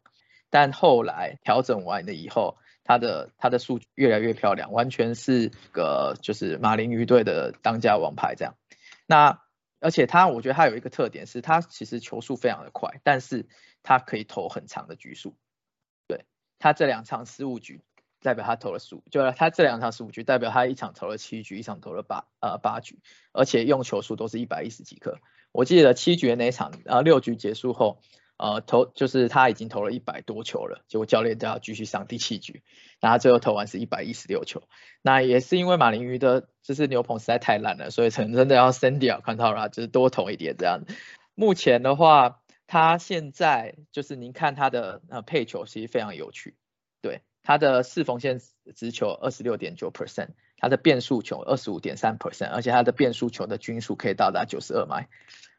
[0.49, 8.55] 但后来调整完了以后，他的他的数据越来越漂亮，完全是个就是马林鱼队的当家王牌这样。
[9.07, 9.41] 那
[9.81, 13.47] 而且他，我觉得他有一个特点是，他其实球速非常的快，但是
[13.83, 15.37] 他可以投很长的局数。
[16.07, 16.25] 对
[16.59, 17.83] 他这两场十五局，
[18.21, 22.99] 代表他投了十五，就他这两场十五局，代表他一场投了七局，一场投了八呃八局，
[23.33, 25.19] 而且用球数都是一百一十几颗。
[25.53, 28.01] 我记得七局那场，呃六局结束后。
[28.39, 32.63] 呃，投就是他已经投了一百多球了，结果教练都要继续上第七局，
[33.01, 34.63] 然后最后投完是一百一十六球。
[35.03, 40.85] 那也是因为马林鱼的就是牛棚实在太烂了，所以真的要 send 掉 c o n t a r 就是多投一点这样。
[41.35, 46.55] 目前的话，他现在就是您看他的呃配球其实非常有趣，
[47.03, 48.41] 对，他的四缝线
[48.77, 55.09] 直球二十六点九 percent，他的变速球二十五点三 percent，而且他的变速球的均数可以到达九十二迈，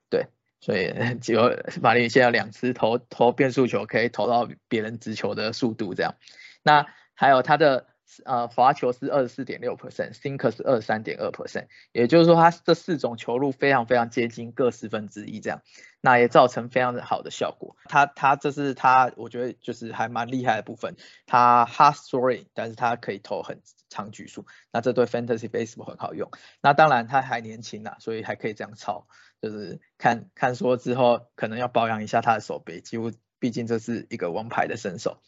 [0.09, 0.27] 对。
[0.61, 6.15] 所以 只有马林现在两次投投变速球可以投到别人直球的速度这样，
[6.63, 7.87] 那还有他的
[8.25, 15.61] 呃滑球是二十四点六 percent，sinker 是二十三点二 percent，也就是说他这四种球路非常非常接近各四分之一这样，
[16.01, 17.75] 那也造成非常的好的效果。
[17.85, 20.95] 他他这是他我觉得就是还蛮厉害的部分，
[21.25, 26.29] 他 hard throwing，但是他可以投很长局数，那这对 fantasy baseball 很好用。
[26.61, 29.07] 那当然他还年轻呐，所以还可以这样操。
[29.41, 35.21] 就是看看说之后可能要保养一下他的手背，几乎毕竟这是一个王牌的身手。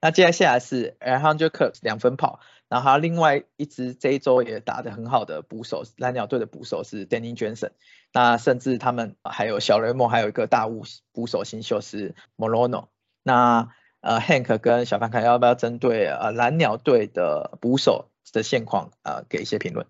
[0.00, 7.70] 那接下来是 Alejandro Kirk 两分跑，然后另外一支这一周也打得很好的捕手，蓝鸟队的捕手是 Danny Johnson。
[8.12, 12.88] 那甚至他们还有小雷蒙，还有一个大物捕手新秀是 Morono。
[13.22, 19.86] 那呃 Hank 跟小范凯要不要针对呃蓝鸟队的捕手的现况呃给一些评论？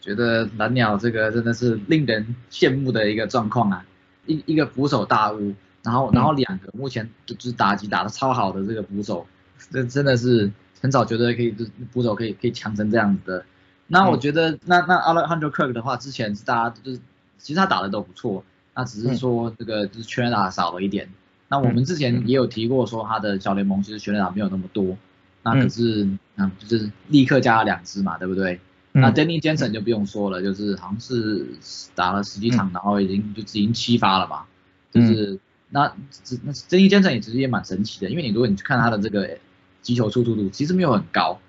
[0.00, 3.86] 觉得蓝鸟这个真的是令人羡慕的一个状况啊，
[4.24, 9.26] 一一个捕手大屋，然后然后两个目前就是打击打的超好的这个捕手，
[9.70, 13.44] 这真的是很少觉得可以就捕手可以可以强成这样子的。
[13.86, 17.00] 那我觉得那那 Alejandro Kirk 的话，之前是大家就是
[17.38, 21.08] 其实他打的都不错，那只是说这个就是全垒打少了一点。
[21.48, 24.96] 那我们之前也有提过说他的小联盟其实全垒打没有那么多，
[25.42, 28.60] 那可是嗯就是立刻加了两支嘛，对不对？
[28.92, 31.46] 那 Danny Jensen 就不用说了，就是好像是
[31.94, 34.44] 打了十几场，然后已经就已经七发了嘛。
[34.92, 35.38] 就是
[35.70, 35.96] 那
[36.44, 39.38] 那 Danny Jensen 也其实也蛮神奇的，因为你如果你去看他的这个
[39.80, 41.40] 击球出速度，其实没有很高。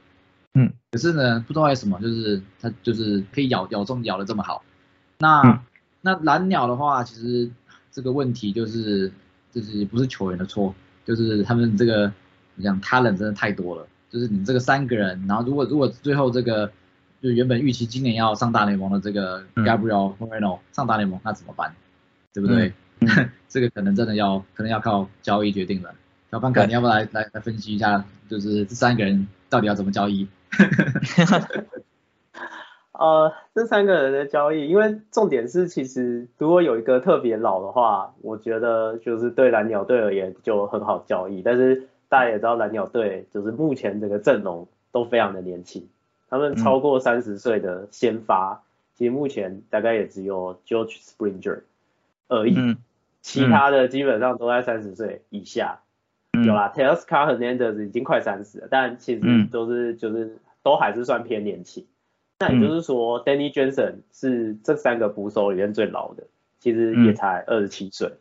[0.53, 0.71] 嗯。
[0.91, 4.63] 可是呢，不知道为什么，就是他就是可以咬咬中咬的这么好。
[5.19, 5.63] 那
[6.01, 7.49] 那蓝鸟的话，其实
[7.91, 9.11] 这个问题就是
[9.51, 10.73] 就是不是球员的错，
[11.05, 12.11] 就是他们这个
[12.55, 16.71] 你讲 talent 真的太多了，就是你这个三个人，然后如果如果最后这个。
[17.21, 21.71] 就原本预期今年要上大联盟的这个 Gabriel Moreno 上大联盟，那怎么办？
[22.33, 22.73] 对不对？
[23.49, 25.93] 这个可能真的要可能要靠交易决定了。
[26.31, 30.27] 小范凯，你要不要来来来分析一下，就是这三个人到底要怎么交易？
[32.93, 41.41] 呃，这三个人的交易，因为重点是其实如果有一个特别老的话，我觉得就是对蓝鸟队而言就很好交易。
[41.41, 45.87] 但是大家也知道蓝鸟队就是目前这个阵容都非常的年轻。
[46.29, 48.61] 他们超过三十岁的先发，
[48.95, 51.61] 其实目前大概也只有 George Springer
[52.29, 52.77] 而已，
[53.21, 55.79] 其他的基本上都在三十岁以下。
[56.45, 61.85] 有啦，Teoscar Hernandez 已经快三十了，但其实都是就是都还是算偏年轻。
[62.39, 66.23] 那也就是说，Danny Jensen 是这三个捕手里面最老的，
[66.59, 68.13] 其实也才二十七岁。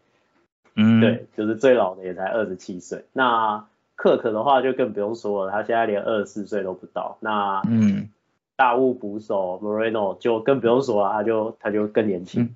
[0.75, 3.05] 嗯，对，就是最老的也才二十七岁。
[3.13, 7.17] 那克克的话就更不用说了，他现在连二十四岁都不到。
[7.21, 8.09] 那嗯，
[8.57, 12.55] 大物捕手 Moreno 就更不用说了，他就他就更年轻。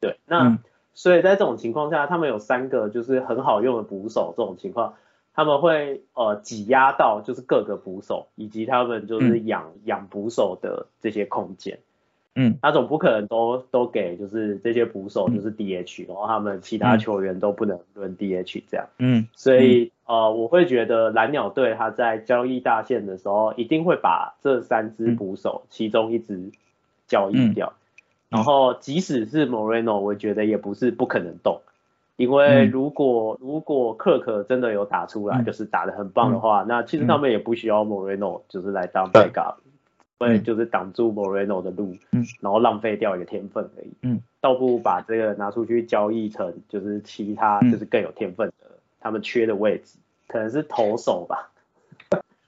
[0.00, 0.56] 对，那
[0.94, 4.94] 所以在这种情况下，他们有三个就是很好用的捕手，这种情况
[5.34, 11.78] 他们会呃挤压到就是各个捕手以及他们就是养养捕手的这些空间。
[12.36, 18.86] 嗯，他总不可能都都给就是这些捕手就是 DH，、然后他们其他球员都不能轮 DH 这样。
[18.98, 26.50] 嗯所以、呃，我会觉得蓝鸟队他在交易大限的时候，一定会把这三支捕手其中一支
[27.06, 27.72] 交易掉。
[27.76, 27.78] 嗯
[28.34, 31.60] 然后即使是 Moreno，我觉得也不是不可能动，
[32.16, 32.70] 因为嗯。
[32.70, 35.44] 如果、如果克克真的有打出来，嗯。
[35.44, 39.22] 就是打的很棒的话，那其实他们也不需要 Moreno 就是来当对。
[39.22, 39.54] backup，
[40.18, 42.24] 会就是挡住 Moreno 的路，嗯。
[42.40, 43.92] 然后浪费掉一个天分而已。
[44.02, 47.70] 嗯，倒不如把这个拿出去交易成就是其他嗯。
[47.70, 48.54] 就是更有天分的、
[49.00, 51.50] 他们缺的位置，可能是投手吧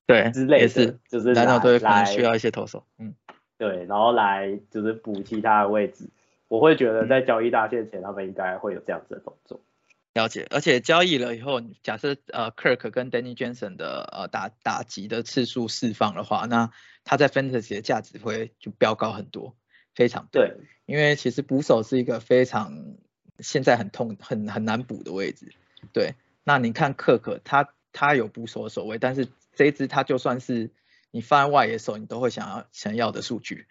[0.07, 2.83] 对， 之类的，也是，就是队可能来需要一些投手。
[2.99, 3.15] 嗯
[3.59, 6.09] 对，然后来就是补其他的位置。
[6.49, 9.61] 我会觉得在交易大限前，他们应该会有这样子的动作。
[10.15, 16.71] 了解，而且交易了以后，假设呃 Kirk 跟 Danny Jensen 的呃打打击的次数释放的话，那
[17.05, 19.55] 他在 Fantasy 的价值会就飙高很多，
[19.95, 20.41] 非常多。
[20.41, 22.97] 对，因为其实捕手是一个非常
[23.41, 25.53] 现在很痛很很难补的位置。
[25.93, 30.71] 对，那你看克克，他他有捕手的守卫，但是这一支他就算是
[31.17, 33.67] 你放在外野手，你都会想要想要的数据。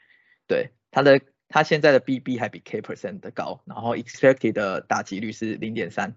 [0.48, 6.16] 对，他的他现在的 BB 还比 K percent 的高，然后 expected 的打击率是零点三，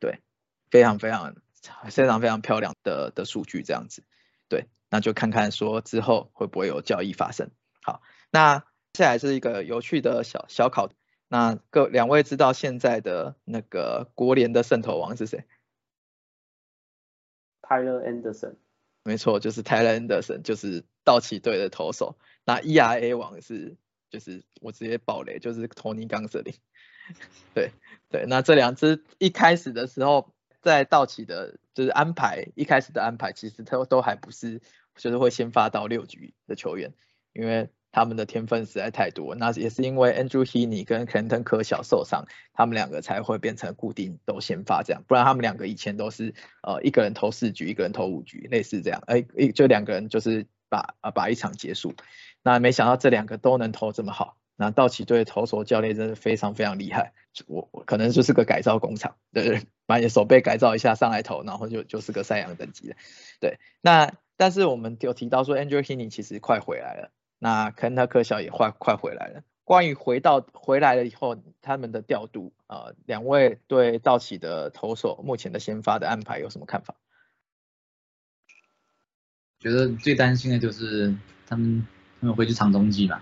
[0.00, 0.18] 对，
[0.68, 1.36] 非常非常
[1.88, 4.02] 非常非常漂亮的的数据这样子。
[4.48, 7.52] 对，那就看看说之后会不会有交易发生。
[7.84, 8.02] 好，
[8.32, 8.58] 那
[8.92, 10.90] 接下来是一个有趣的小小考，
[11.28, 15.44] 那各两位知道现在的那个国联的圣头王是谁
[17.62, 18.56] ？Tyler Anderson，
[19.06, 22.18] 没错，就是泰勒恩德森就是道奇队的投手。
[22.44, 23.76] 那 ERA 王是
[24.10, 26.52] 就是我直接爆雷，就是托尼冈瑟林。
[27.54, 27.70] 对
[28.08, 34.60] 对，那这两支一开始的时候，在道奇的就是安排一开始的安排，其实都都还不是
[34.96, 36.92] 就是会先发到六局的球员，
[37.32, 39.34] 因为他们的天分实在太多。
[39.34, 51.94] 那也是因为 Andrew Heaney 跟 Clinton 科小受伤，他们两个才会变成固定都先发这样，不然他们两个以前都是呃一个人投四局，一个人投五局，类似这样，哎、一就两个人就是把啊把一场结束。
[52.42, 57.14] 那没想到这两个都能投这么好，那道奇队投手教练真的非常非常厉害，
[57.46, 62.96] 我我可能就是个改造工厂，对对， 把你的手背改造一下上来投，然后就就是个赛扬等级的，
[63.40, 63.58] 对。
[63.80, 69.42] 那但是我们有提到说 Andrew Heaney 其实快回来了，那肯特克小也快快回来了。
[69.64, 76.94] 关于回到回来了以后他们的调度，呃，两位对道奇的投手目前的先发的安排有什么看法？
[79.58, 81.16] 觉得最担心的就是
[81.48, 81.84] 他们
[82.20, 83.20] 他们回去长中继嘛，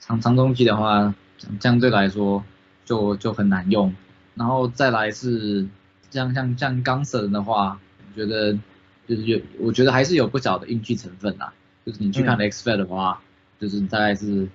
[0.00, 1.14] 长长中继的话，
[1.60, 2.44] 相对来说
[2.84, 3.94] 就就很难用。
[4.34, 5.68] 然后再来是
[6.10, 8.52] 像像像冈神的话，我觉得
[9.06, 11.54] 就是有，我觉得还是有不小的运气成分啦。
[11.84, 13.20] 就是你去看 X Fed 的话，
[13.60, 14.48] 就是大概是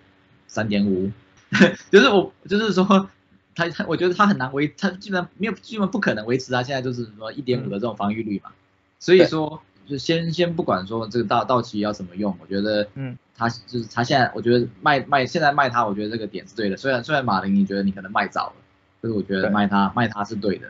[0.47, 1.11] 三点五，
[1.91, 3.09] 就是我就是说
[3.55, 8.51] 他他我觉得他很难维，他基本上没有基本不可能维持他现在就是什么一点五的这种防御率嘛。
[8.99, 16.77] 所以说就先先不管说这个到到期要怎么用，我觉得嗯，他就是他现在我觉得卖卖现在卖他，我觉得这个点是对的。
[16.77, 18.53] 虽然虽然马林你觉得你可能卖早了，
[19.01, 20.67] 可是我觉得卖他卖他是对的。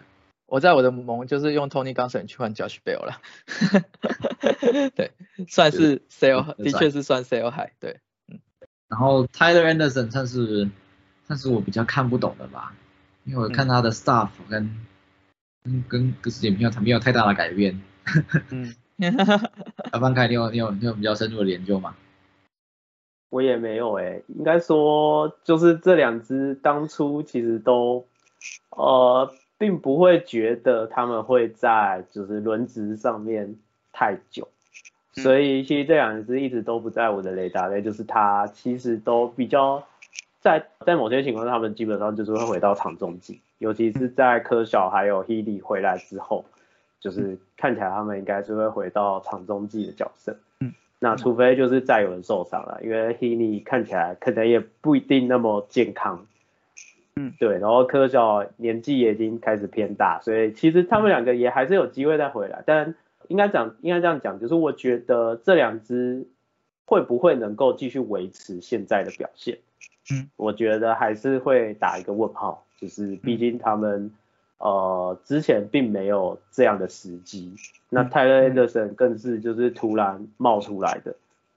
[0.49, 3.21] 我在我的盟就是用 Tony Gonsolin 去换 Josh Bell 了，
[4.95, 5.11] 对，
[5.47, 8.39] 算是 sale，的确是算 sale high，对，嗯
[8.87, 10.69] 然后 Tyler Anderson 算是
[11.27, 12.73] 算是我比较看不懂的吧，
[13.25, 14.85] 因为我看他的 staff 跟
[15.63, 17.79] 跟跟跟也没有没有太大的改变。
[18.49, 18.73] 嗯，
[19.91, 21.95] 阿范凯，你有你有你有比较深入的研究吗？
[23.29, 28.07] 我也没有诶、应该说就是这两只当初其实都
[28.71, 33.57] 呃并不会觉得他们会在就是轮值上面
[33.91, 34.47] 太久，
[35.17, 39.83] 嗯所以其实这两只一直都不在我的雷达内，就是它其实都比较
[40.39, 46.45] 在在某些情况下，他们基本上就是会回到场中继，尤其是在科小还有 Healy 回来之后，
[47.01, 50.37] 就是看起来他们应该是会回到场中继的角色。
[50.61, 56.25] 嗯，那除非就是再有人受伤了，因为 Healy 看起来可能也不一定那么健康。
[57.21, 62.95] 嗯，对，然后科小年纪也已经开始偏大，所以其实他们两个也还是有机会再回来，但
[63.27, 66.25] 应该讲应该这样讲，就是我觉得这两支
[66.85, 69.57] 会不会能够继续维持现在的表现？
[70.13, 74.09] 嗯，我觉得还是会打一个问号，就是毕竟他们、
[74.59, 77.53] 呃之前并没有这样的时机，
[77.89, 78.09] 那嗯。
[78.09, 81.15] 泰勒·安德森更是就是突然冒出来的，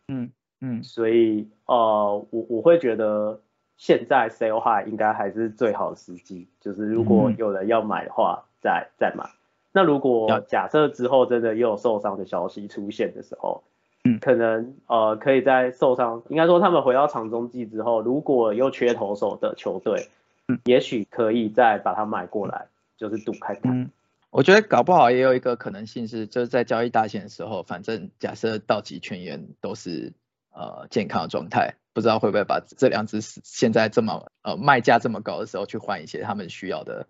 [0.08, 0.28] 嗯。
[0.60, 0.82] 嗯。
[0.82, 3.38] 所以呃我我会觉得
[3.76, 7.36] 现在 sell high 应该还是最好的时机，就是如果嗯。
[7.38, 9.28] 有人要买的话再再买。
[9.72, 13.62] 那如果假设之后真的又有受伤的消息出现的时候，
[14.04, 14.18] 嗯。
[14.20, 20.08] 可能呃可以在受伤，应该说他们回到长中继之后，如果又缺投手的球队，
[20.48, 20.58] 嗯。
[20.64, 22.66] 也许可以再把它买过来，
[22.96, 23.80] 就是赌看看。
[23.80, 23.90] 嗯，
[24.30, 30.12] 我觉得搞不好也有一个可能性是，就是在交易大限的时候，反正假设道奇全员都是
[30.54, 37.06] 呃健康的状态，不知道会不会把这两支现在这么呃卖价这么高的时候去换一些他们需要的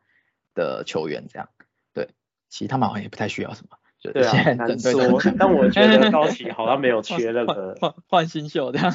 [0.54, 1.48] 的球员，这样
[1.92, 2.08] 对，
[2.48, 5.20] 其实他们好像也不太需要什么，就对啊，现在难说。
[5.38, 8.92] 但我觉得高奇好像没有 缺任换何，换换新秀这样。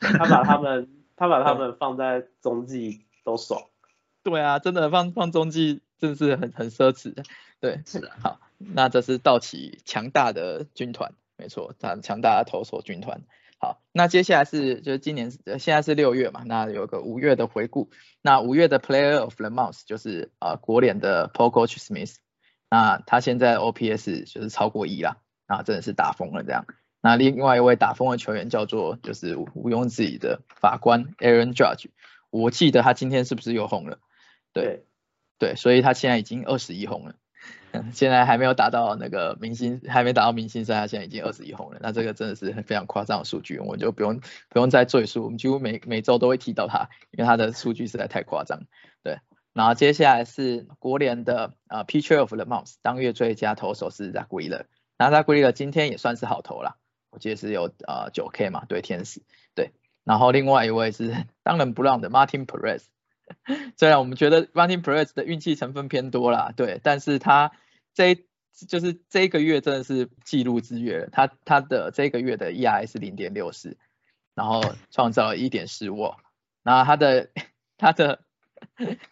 [0.00, 3.62] 他把他们 他把他们放在中继都爽。
[4.22, 7.22] 对啊，真的放放中继真是很很奢侈的。
[7.60, 13.22] 对，是的，好，那这是道奇强大的军团，没错，强强大的投手军团。
[13.60, 17.90] 好，那接下来是就是今年呃现在是六月嘛，那有个五月的回顾。
[18.22, 22.14] 那五月的 Player of the Month 就是呃国联的 Paul Coach Smith，
[22.70, 26.66] 那他现在 OPS 就是超过一啦，啊真的是打疯了这样。
[27.00, 31.86] 那另外一位打疯的球员叫做就是毋庸置疑的法官 Aaron Judge，
[32.30, 33.98] 我记得他今天是不是又红了？
[34.52, 34.84] 对
[35.38, 37.14] 对，所以他现在已经二十一红了。
[37.92, 41.78] 现在还没有达到那个明星，还没达到明星赛，他现在已经二十一红了。
[41.80, 48.60] 那这个真的是非常夸张的数据，我就不用不用再赘述，我们几乎每每周都会提到他，因为他的数据实在太夸张。
[49.02, 49.18] 对，
[49.52, 54.64] 然后接下来是国联的呃 Pitcher of the Month 当月最佳投手是 Zach Wheeler，
[54.98, 56.76] 那 Zach Wheeler 今天也算是好投啦，
[57.10, 59.22] 我记得是有呃九 K 嘛，对天使，
[59.54, 59.72] 对，
[60.04, 62.82] 然后另外一位是当仁不让的 Martin Perez。
[63.76, 67.52] 虽然我们觉得 Martin Perez 的运气成分偏多啦，对，但是他
[67.98, 68.14] 这
[68.68, 73.76] 就是这一个月真的是记录之月，他他的这个月的 ERA 是零点六四，
[74.36, 76.16] 然后创造了一点四沃，
[76.62, 77.30] 然后他的
[77.76, 78.20] 他的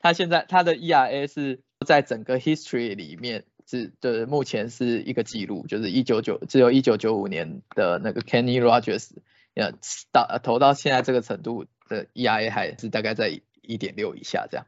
[0.00, 9.10] 他现在他的 ERA 是在整个 history 里面是就是目前是一个记录，就是一九九只有一九九五年的那个 Kenny Rogers
[9.54, 9.72] 呃
[10.12, 14.66] 到投到现在这个程度的 ERA 还是大概在一点六以下这样。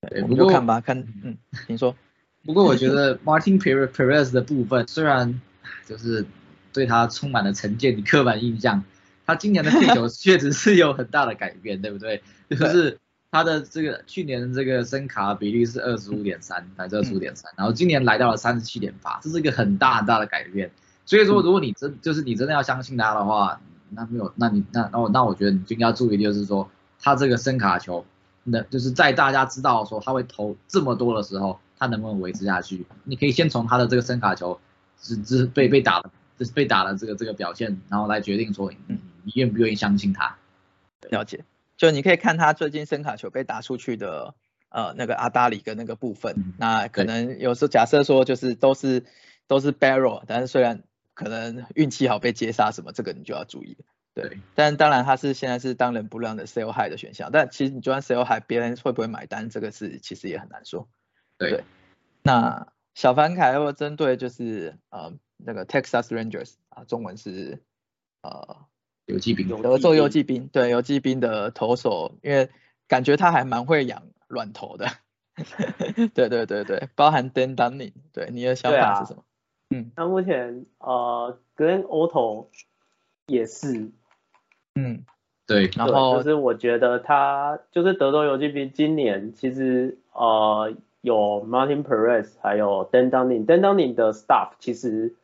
[0.00, 1.36] 对，我们就看吧，看，嗯，
[1.68, 1.94] 您说，
[2.44, 5.40] 不过我觉得 Martin Perez 的部分，虽然
[5.86, 6.24] 就是
[6.72, 8.82] 对他充满了成见与刻板印象，
[9.26, 12.22] 他今年的配球确实是有很大的改变，对不对？
[12.50, 12.98] 就是
[13.30, 20.70] 他的这个去年的这个声卡比例是二十五点三，百分之二十五点三，然后今年来到了三十七点八，这是一个很大很大的改变。
[21.04, 23.60] 所以说，如果你真就是你真的要相信他的话，
[23.90, 26.70] 那没有，那你那那我那我觉得你就应该注意，就是说
[27.00, 28.04] 他这个声卡球。
[28.42, 32.86] 那就是在大家知道说他会投这么多的时候，他能不能维持下去？
[33.04, 34.60] 你可以先从他的这个声卡球
[34.98, 40.36] 只只被被打的，就是被打的这个这个表现，然后来决定说你你愿不愿意相信他。
[41.08, 41.42] 了解，
[41.78, 44.34] 就你可以看他最近声卡球被打出去的
[44.68, 49.04] 呃那个阿达里跟那个部分，嗯那可能有时候假设说就是都是
[49.46, 50.82] 都是 barrel，但是虽然
[51.14, 53.78] 可能运气好被接杀什么，这个你就要注意。
[54.12, 60.86] 对，但当然他是现在是当仁不让的 sell high 的选项，但其实你就算 sell high，别人会不会买单，这个是其实也很难说。
[61.40, 61.64] 对，对。
[62.22, 67.62] 那小凡凯要针对就是呃那个 Texas Rangers 啊，中文是
[68.22, 68.58] 呃
[69.06, 72.50] 游击兵，有德州游击兵，对游击兵的投手，因为
[72.86, 74.86] 感觉他还蛮会养软投的。
[76.14, 79.24] 对对对对，包含 Dan Dunning，对你的想法是什么？
[79.70, 79.90] 嗯。
[79.96, 82.48] 那目前呃 Glenn Otto
[83.26, 83.90] 也是，
[84.74, 85.06] 嗯，
[85.46, 95.14] 对，对然后就是我觉得他就是德州游击兵今年其实呃有 Martin Perez 还有 Dan Dunning，Dan Dunning 的 staff 其实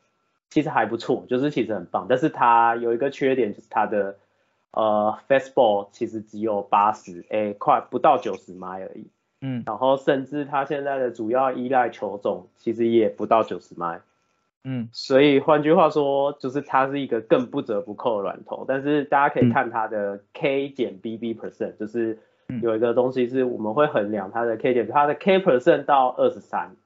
[0.49, 4.17] 其实还不错，就是其实很棒，但是他有一个缺点就是他的
[4.71, 9.07] 呃 fastball 其实只有八十，哎快不到九十迈而已，
[9.41, 9.63] 嗯。
[9.67, 14.01] 然后甚至他现在的主要依赖球种其实也不到九十迈。
[14.65, 14.89] 嗯。
[14.93, 22.19] 所以换句话说，就是它是一个更不折不扣的软头，但是大家可以看它的 K 减 BB percent，就是嗯
[22.63, 26.77] 有一个东西是我们会衡量它的 K 点，它的 K percent 到二十三，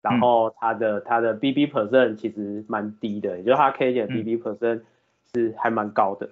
[0.00, 4.82] 然后它的它的 BB percent 其实蛮低的，也就是它 K 点 BB percent
[5.34, 6.30] 是还蛮高的。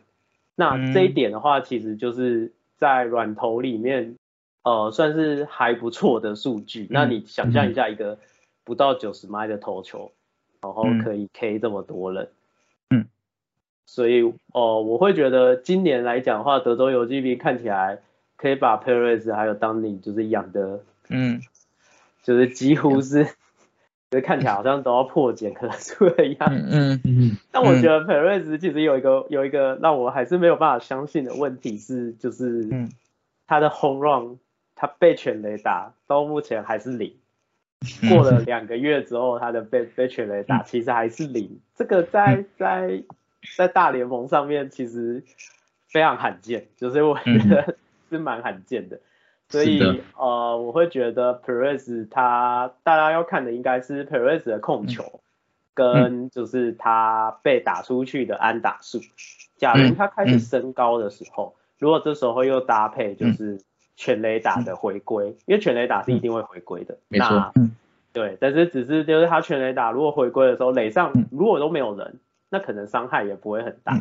[0.54, 4.16] 那这一点的话，其实就是在软头里面，
[4.62, 6.86] 呃，算是还不错的数据。
[6.90, 8.18] 那你想象一下一个
[8.64, 10.12] 不到九十迈的投球。
[10.62, 12.28] 然后可以 K 这么多人，
[12.90, 13.06] 嗯，
[13.86, 18.00] 所以哦、呃，我会觉得今年来讲的话，德州游击兵看起来
[18.40, 20.80] 可以把 Perez 还有 Dunning 就是养的，
[21.10, 21.42] 嗯，
[22.22, 23.24] 就是几乎是，
[24.10, 26.48] 就是看起来好像都要破茧而出的样。
[26.48, 26.68] 子。
[26.70, 27.36] 嗯嗯。
[27.52, 32.90] 但我觉得 Perez 其实有一个有一个让我还是没有办法相信的问题是，就是嗯。
[33.46, 34.38] 他的 home run
[34.76, 37.16] 他被全雷打到目前还是零。
[38.08, 43.02] 过了两个月之后，他的被被全垒打其实还是零，这个在在
[43.56, 45.24] 在大联盟上面其实
[45.88, 47.74] 非常罕见，就是我觉得
[48.10, 49.00] 是蛮罕见的。
[49.48, 49.80] 所以
[50.16, 55.20] 呃，我会觉得 Perez 他大家要看的应该是 Perez 的控球，
[55.74, 59.00] 跟就是他被打出去的安打数。
[59.56, 63.60] 假如他开始升高的时候，如果这时候又搭配就是
[63.96, 66.96] 全垒打的回归，因为全垒打是一定会回归的。
[67.08, 67.52] 没错。
[68.12, 74.00] 对，但是只是就是他全垒打如果回归的时候垒上如果都没有人，那可能伤害也不会很大。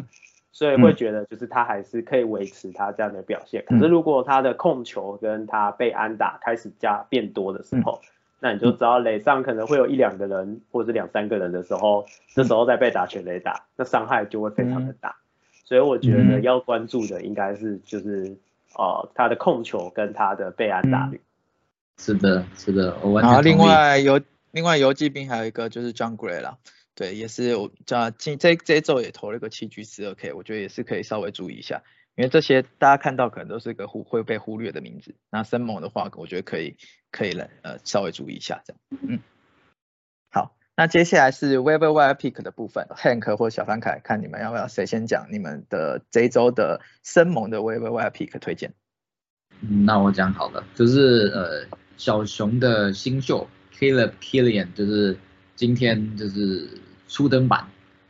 [0.52, 8.02] 所以会觉得就是他还是可以维持他这样的表现，可是如果他的控球跟他被安打开始加变多的时候，
[8.40, 15.16] 那你就知道垒上可能会有一两个人或者两三个人的时候，这时候再被打全垒打，那伤害就会非常的大。
[15.64, 18.36] 所以我觉得要关注的应该是就是
[18.76, 21.22] 呃他的控球跟他的被安打率。
[21.98, 24.20] 是的，是的，我完全然后另外游
[24.52, 26.58] 另外游击兵还有一个就是 John Gray 了。
[27.00, 31.82] 对，也是我这今这这一周也投了一个七 G 十二 K，我觉得也是可以稍微注意一下，
[32.16, 35.16] 因为这些大家看到可能都是一个忽会被忽略的名字。
[35.30, 36.76] 那森猛的话，我觉得可以
[37.10, 38.82] 可以来呃稍微注意一下这样。
[39.08, 39.20] 嗯，
[40.30, 48.74] 好，那接下来是 Waiver Wire Pick 的部分，Hank 或小凡凯，看你们要不要谁先讲你们的这一周的森猛的 Waiver Wire Pick 推荐。
[49.62, 55.18] 嗯，那我讲好了，就是呃小熊的新秀 Caleb Killian，就是
[55.56, 56.68] 今天就是。
[57.10, 57.66] 初登版，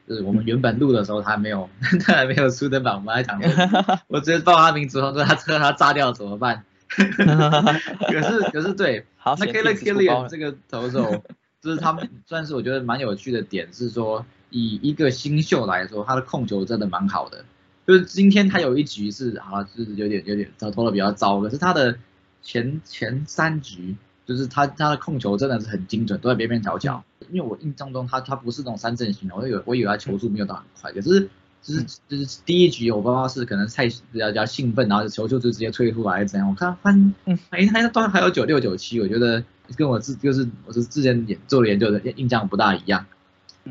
[0.08, 1.68] 就是我们原本录的时候 他还没有，
[2.06, 3.42] 他还没有初登版，我们还讲，
[4.08, 6.64] 我直接报他名字，说他车他炸掉怎么办？
[6.90, 11.24] 可是可是对，好，那 Killer Killian 这个投手，
[11.62, 17.46] 就是他们算是我觉得蛮有趣的点是说，以一个新秀来说，他的控球真的蛮好的，
[17.88, 21.98] 就是今天他有一局是好就是有点有点他投的比较糟，可是他的
[22.42, 23.96] 前前三局。
[24.30, 27.04] 就是他他的控球真的是很精准，都在边边角角。
[27.32, 31.28] 因为我印象中他他不是那种三振型的，我以为我以为他球速没有到很快，可是
[31.64, 36.48] 就是就是第一局我不知道是可能太比较比较兴奋，然后球就就直接推出来怎样？
[36.48, 39.44] 我看翻嗯，哎他都还有九六九七，我觉得
[39.76, 43.08] 跟我自就是我是之前也做了研究的印象不大一样。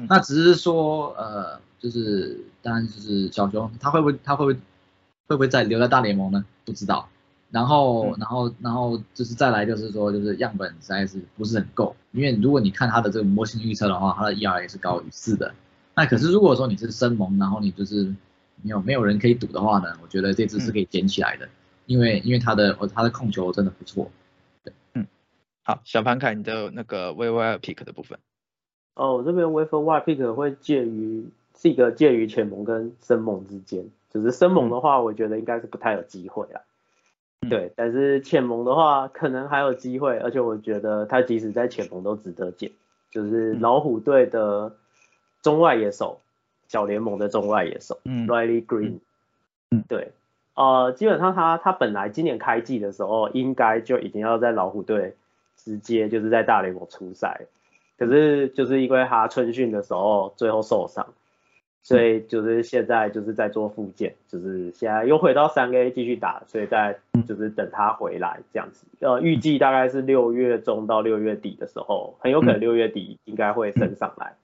[0.09, 4.55] 那只是说呃就是当然就是小熊他会不会他会不会
[5.29, 6.45] 会不会再留在大联盟呢？
[6.65, 7.09] 不知道。
[7.51, 15.55] 然后，然后，然后就是再来，就是说，就是样本实在是不是很够，因为如果你看它的这个模型预测的话，它的 ERA 是高于四的。
[15.95, 18.05] 那可是如果说你是生蒙，然后你就是
[18.63, 21.49] 没有没有人可以赌的话呢，我觉得这支是可以捡起来的，
[21.87, 24.11] 因为因为它的它的控球真的不错。
[24.93, 25.07] 嗯，
[25.65, 28.19] 好，小潘凯，你的那个 w i r pick 的部分。
[28.95, 31.27] 哦，我这边 w i r y pick 会介于
[31.57, 36.61] 是一个介于前蒙跟生蒙之间，就是生蒙的话，我觉得应该是不太有机会啦。
[37.49, 42.71] 对，但是浅盟的话可能还有机会，而且我觉得他即使在浅盟都值得捡，
[43.11, 44.75] 就是老虎队的
[45.41, 46.21] 中外野手，
[46.67, 48.99] 小联盟的中外野手，Riley Green，
[49.71, 50.13] 嗯，对，
[50.55, 55.17] 呃，基本上他他本来今年开季的时候应该就已经要在老虎队
[55.57, 57.47] 直接就是在大联盟出赛，
[57.97, 61.07] 可是就是因为他春训的时候最后受伤。
[61.83, 68.87] 所以就是现在就是在做复健，就是现在又回到三 A 继续打，所以在就是等他回来这样子。
[69.01, 74.35] 呃，预计大概是六月中到六月底的时候，很有可能六月底应该会升上来。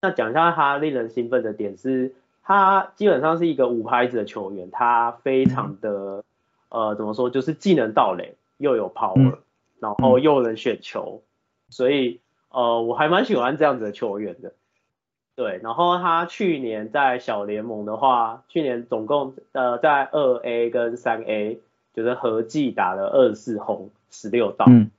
[0.00, 6.24] 那讲一下他令人兴奋的点是，他基本上是一个五拍子的球员，他非常的
[6.70, 9.36] 呃怎么说，就是既能到垒，又有 power，
[9.80, 11.20] 然后又能选球，
[11.68, 14.54] 所以呃我还蛮喜欢这样子的球员的。
[15.36, 21.60] 对，然后他去年在小联盟的话，去年总共呃在二 A 跟三 A
[21.94, 24.90] 就是合计打了二十四轰十六道，嗯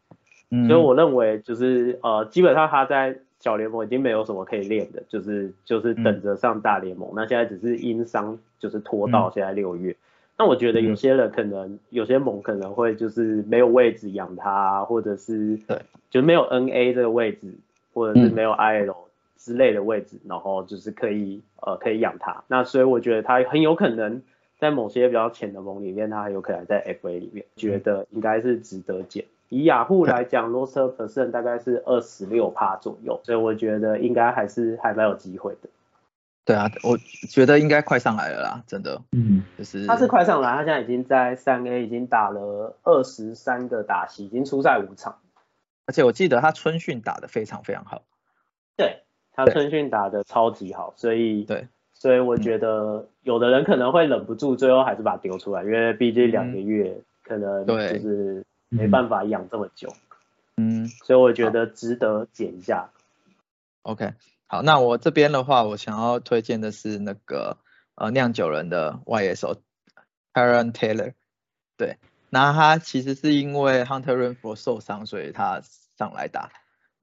[0.51, 9.95] 嗯，所以我认为就是呃基本上他在小联盟已经没有什么可以练的，就是就是等着上大联盟，那现在只是因伤就是拖到现在六月，
[10.37, 15.81] 那我觉得有些人可能有些盟可能会就是没有位置养他，或者是对，
[16.11, 17.55] 就没有 NA 这个位置，
[17.93, 19.06] 或者是没有 IL。
[19.37, 24.21] 之类的位置，然后就是可以呃可以养它，那所以我觉得它很有可能
[24.59, 29.25] 在某些比较浅的盟里面，它很有可能在 FA 里面，觉得应该是值得捡。
[29.49, 35.69] 以雅虎来讲，Loser percent 大概是二十六帕左右，所以我觉得应该还是还蛮有机会的。
[36.43, 36.97] 对啊，我
[37.29, 39.01] 觉得应该快上来了啦，真的。
[39.11, 45.19] 嗯，就是他是快上来，他现在已经在三 A 已经打了二十三个打席，已经出赛五场，
[45.85, 48.03] 而且我记得他春训打的非常非常好。
[48.75, 49.03] 对。
[49.37, 59.93] 他春训打的超级好，所以对，所以我觉得有的人可能会忍不住，最后还是把它丢出来，因为毕竟两个月可能就是没办法养这么久。
[60.55, 60.87] 嗯。
[60.87, 62.89] 所以我觉得值得减一下。
[63.83, 64.15] ，OK，
[64.47, 67.57] 好，那我这边的话，我想要推荐的是那个
[67.93, 69.57] 呃酿酒人的 YSO
[70.33, 71.13] Aaron Taylor，
[71.77, 71.97] 对，
[72.31, 75.61] 那他其实是因为 Hunter Renfro 受伤，所以他
[75.95, 76.49] 上来打。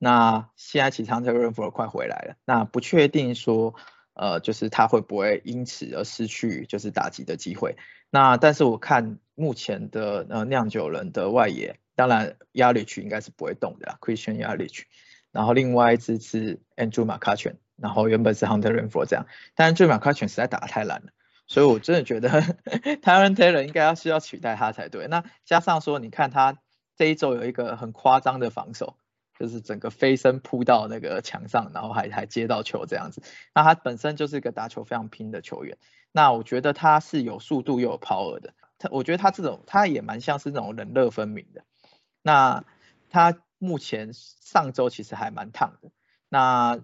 [0.04, 3.74] 那现在其实 Hunter Renfro 快回来了，那不确定说
[4.12, 7.78] 呃就是他会不会因此而失去就是打击的机会。
[8.10, 14.82] 那但是我看目前的呃酿酒人的外野，当然 Yelich 应该是不会动的啦，Christian Yelich。
[15.32, 21.12] 然后另外一支是 Andrew McCutchen，然后原本是 Hunter Renfro 这样，但是 Andrew McCutcheon 实在打得太烂了，
[21.46, 22.28] 所以我真的觉得
[23.02, 25.08] Tyron Taylor 应该要是要取代他才对。
[25.08, 26.58] 那加上说，你看他
[26.94, 28.96] 这一周有一个很夸张的防守，
[29.38, 33.22] 就是整个飞身扑到那个墙上，然后还还接到球这样子。
[33.54, 35.76] 那他本身就是一个打球非常拼的球员，
[36.12, 38.54] 那我觉得他是有速度又有 power 的。
[38.78, 41.64] 他我觉得他这种他也蛮像是那种冷热分明的。
[42.22, 42.64] 那
[43.10, 45.90] 他目前上周其实还蛮烫的，
[46.28, 46.80] 那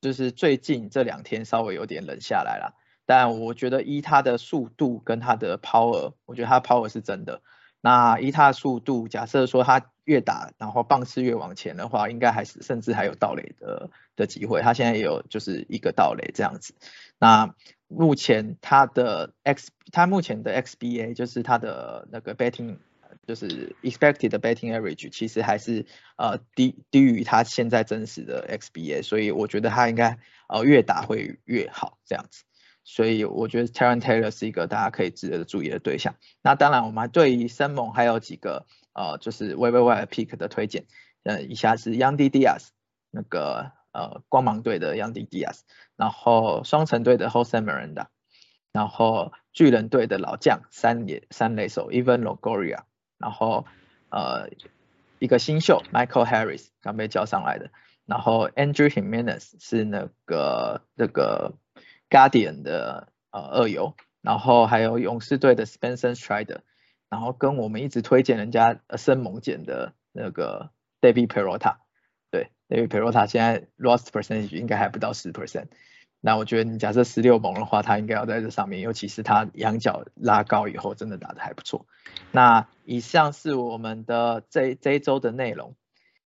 [0.00, 2.76] 就是最近这两天稍微有点冷下来了。
[3.04, 7.42] 但我觉得依他的速度跟他的 power，我觉得他 power 是真的。
[7.80, 14.60] 那依他的速度，假设说他越打，然后棒次越往前的话，应该还是甚至还有盗垒的的机会。
[14.60, 16.74] 他现在也有就是一个盗垒这样子。
[17.18, 17.54] 那
[17.88, 22.78] 目前他的 X，他目前的 XBA 就是他的那个 betting
[23.26, 25.86] 就是 expected betting average 其实还是
[26.16, 32.44] 呃低低于他现在真实的 XBA，所以我觉得他应该呃越打会越好这样子。
[32.84, 36.16] 所以我觉得 Terran Taylor 是一个大家可以值得注意的对象。
[36.42, 40.84] 那当然，我们对于生猛还有几个呃就是 w e b w i pick 的推荐，
[41.24, 42.68] 呃，以下是 Yandy Diaz
[43.10, 45.60] 那个呃光芒队的 Yandy Diaz，
[45.96, 48.06] 然后双城队的 Jose Miranda，
[48.72, 52.80] 然后巨人队的老将三野三垒手 Evan Logoria，
[53.18, 53.66] 然后
[54.10, 54.48] 呃
[55.18, 57.70] 一个新秀 Michael Harris 刚被叫上来的，
[58.06, 61.54] 然后 Andrew Jimenez 是那个那个
[62.10, 66.60] Guardian 的呃二游，然后还有勇士队的 Spencer Strider，
[67.12, 70.70] 然后跟我们一直推荐人家呃生猛简的那个
[71.02, 71.76] David Perota，
[72.30, 75.66] 对 David Perota 现在 lost percentage 应该还不到十 percent。
[76.22, 81.84] 那我觉得你假设十六猛的话，他应该要在这上面，尤其是他仰角拉高以后，真的打得还不错。
[82.30, 85.76] 那以上是我们的这这一周的内容。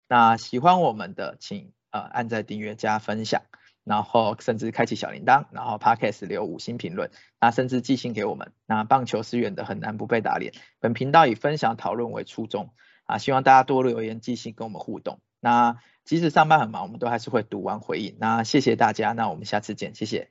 [0.07, 3.41] 那喜欢我们的，请呃按在订阅加分享，
[3.86, 7.09] 然后甚至开启小铃铛，然后 Podcast 留五星评论，
[7.39, 8.51] 那甚至寄信给我们。
[8.65, 10.51] 那棒球是远的，很难不被打脸。
[10.79, 12.71] 本频道以分享讨论为初衷
[13.05, 15.21] 啊，希望大家多留言寄信跟我们互动。
[15.39, 18.17] 那即使上班很忙，我们都还是会读完回应。
[18.19, 20.29] 那谢谢大家，那我们下次见，谢谢，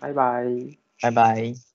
[0.00, 0.44] 拜拜。
[1.00, 1.71] 拜拜。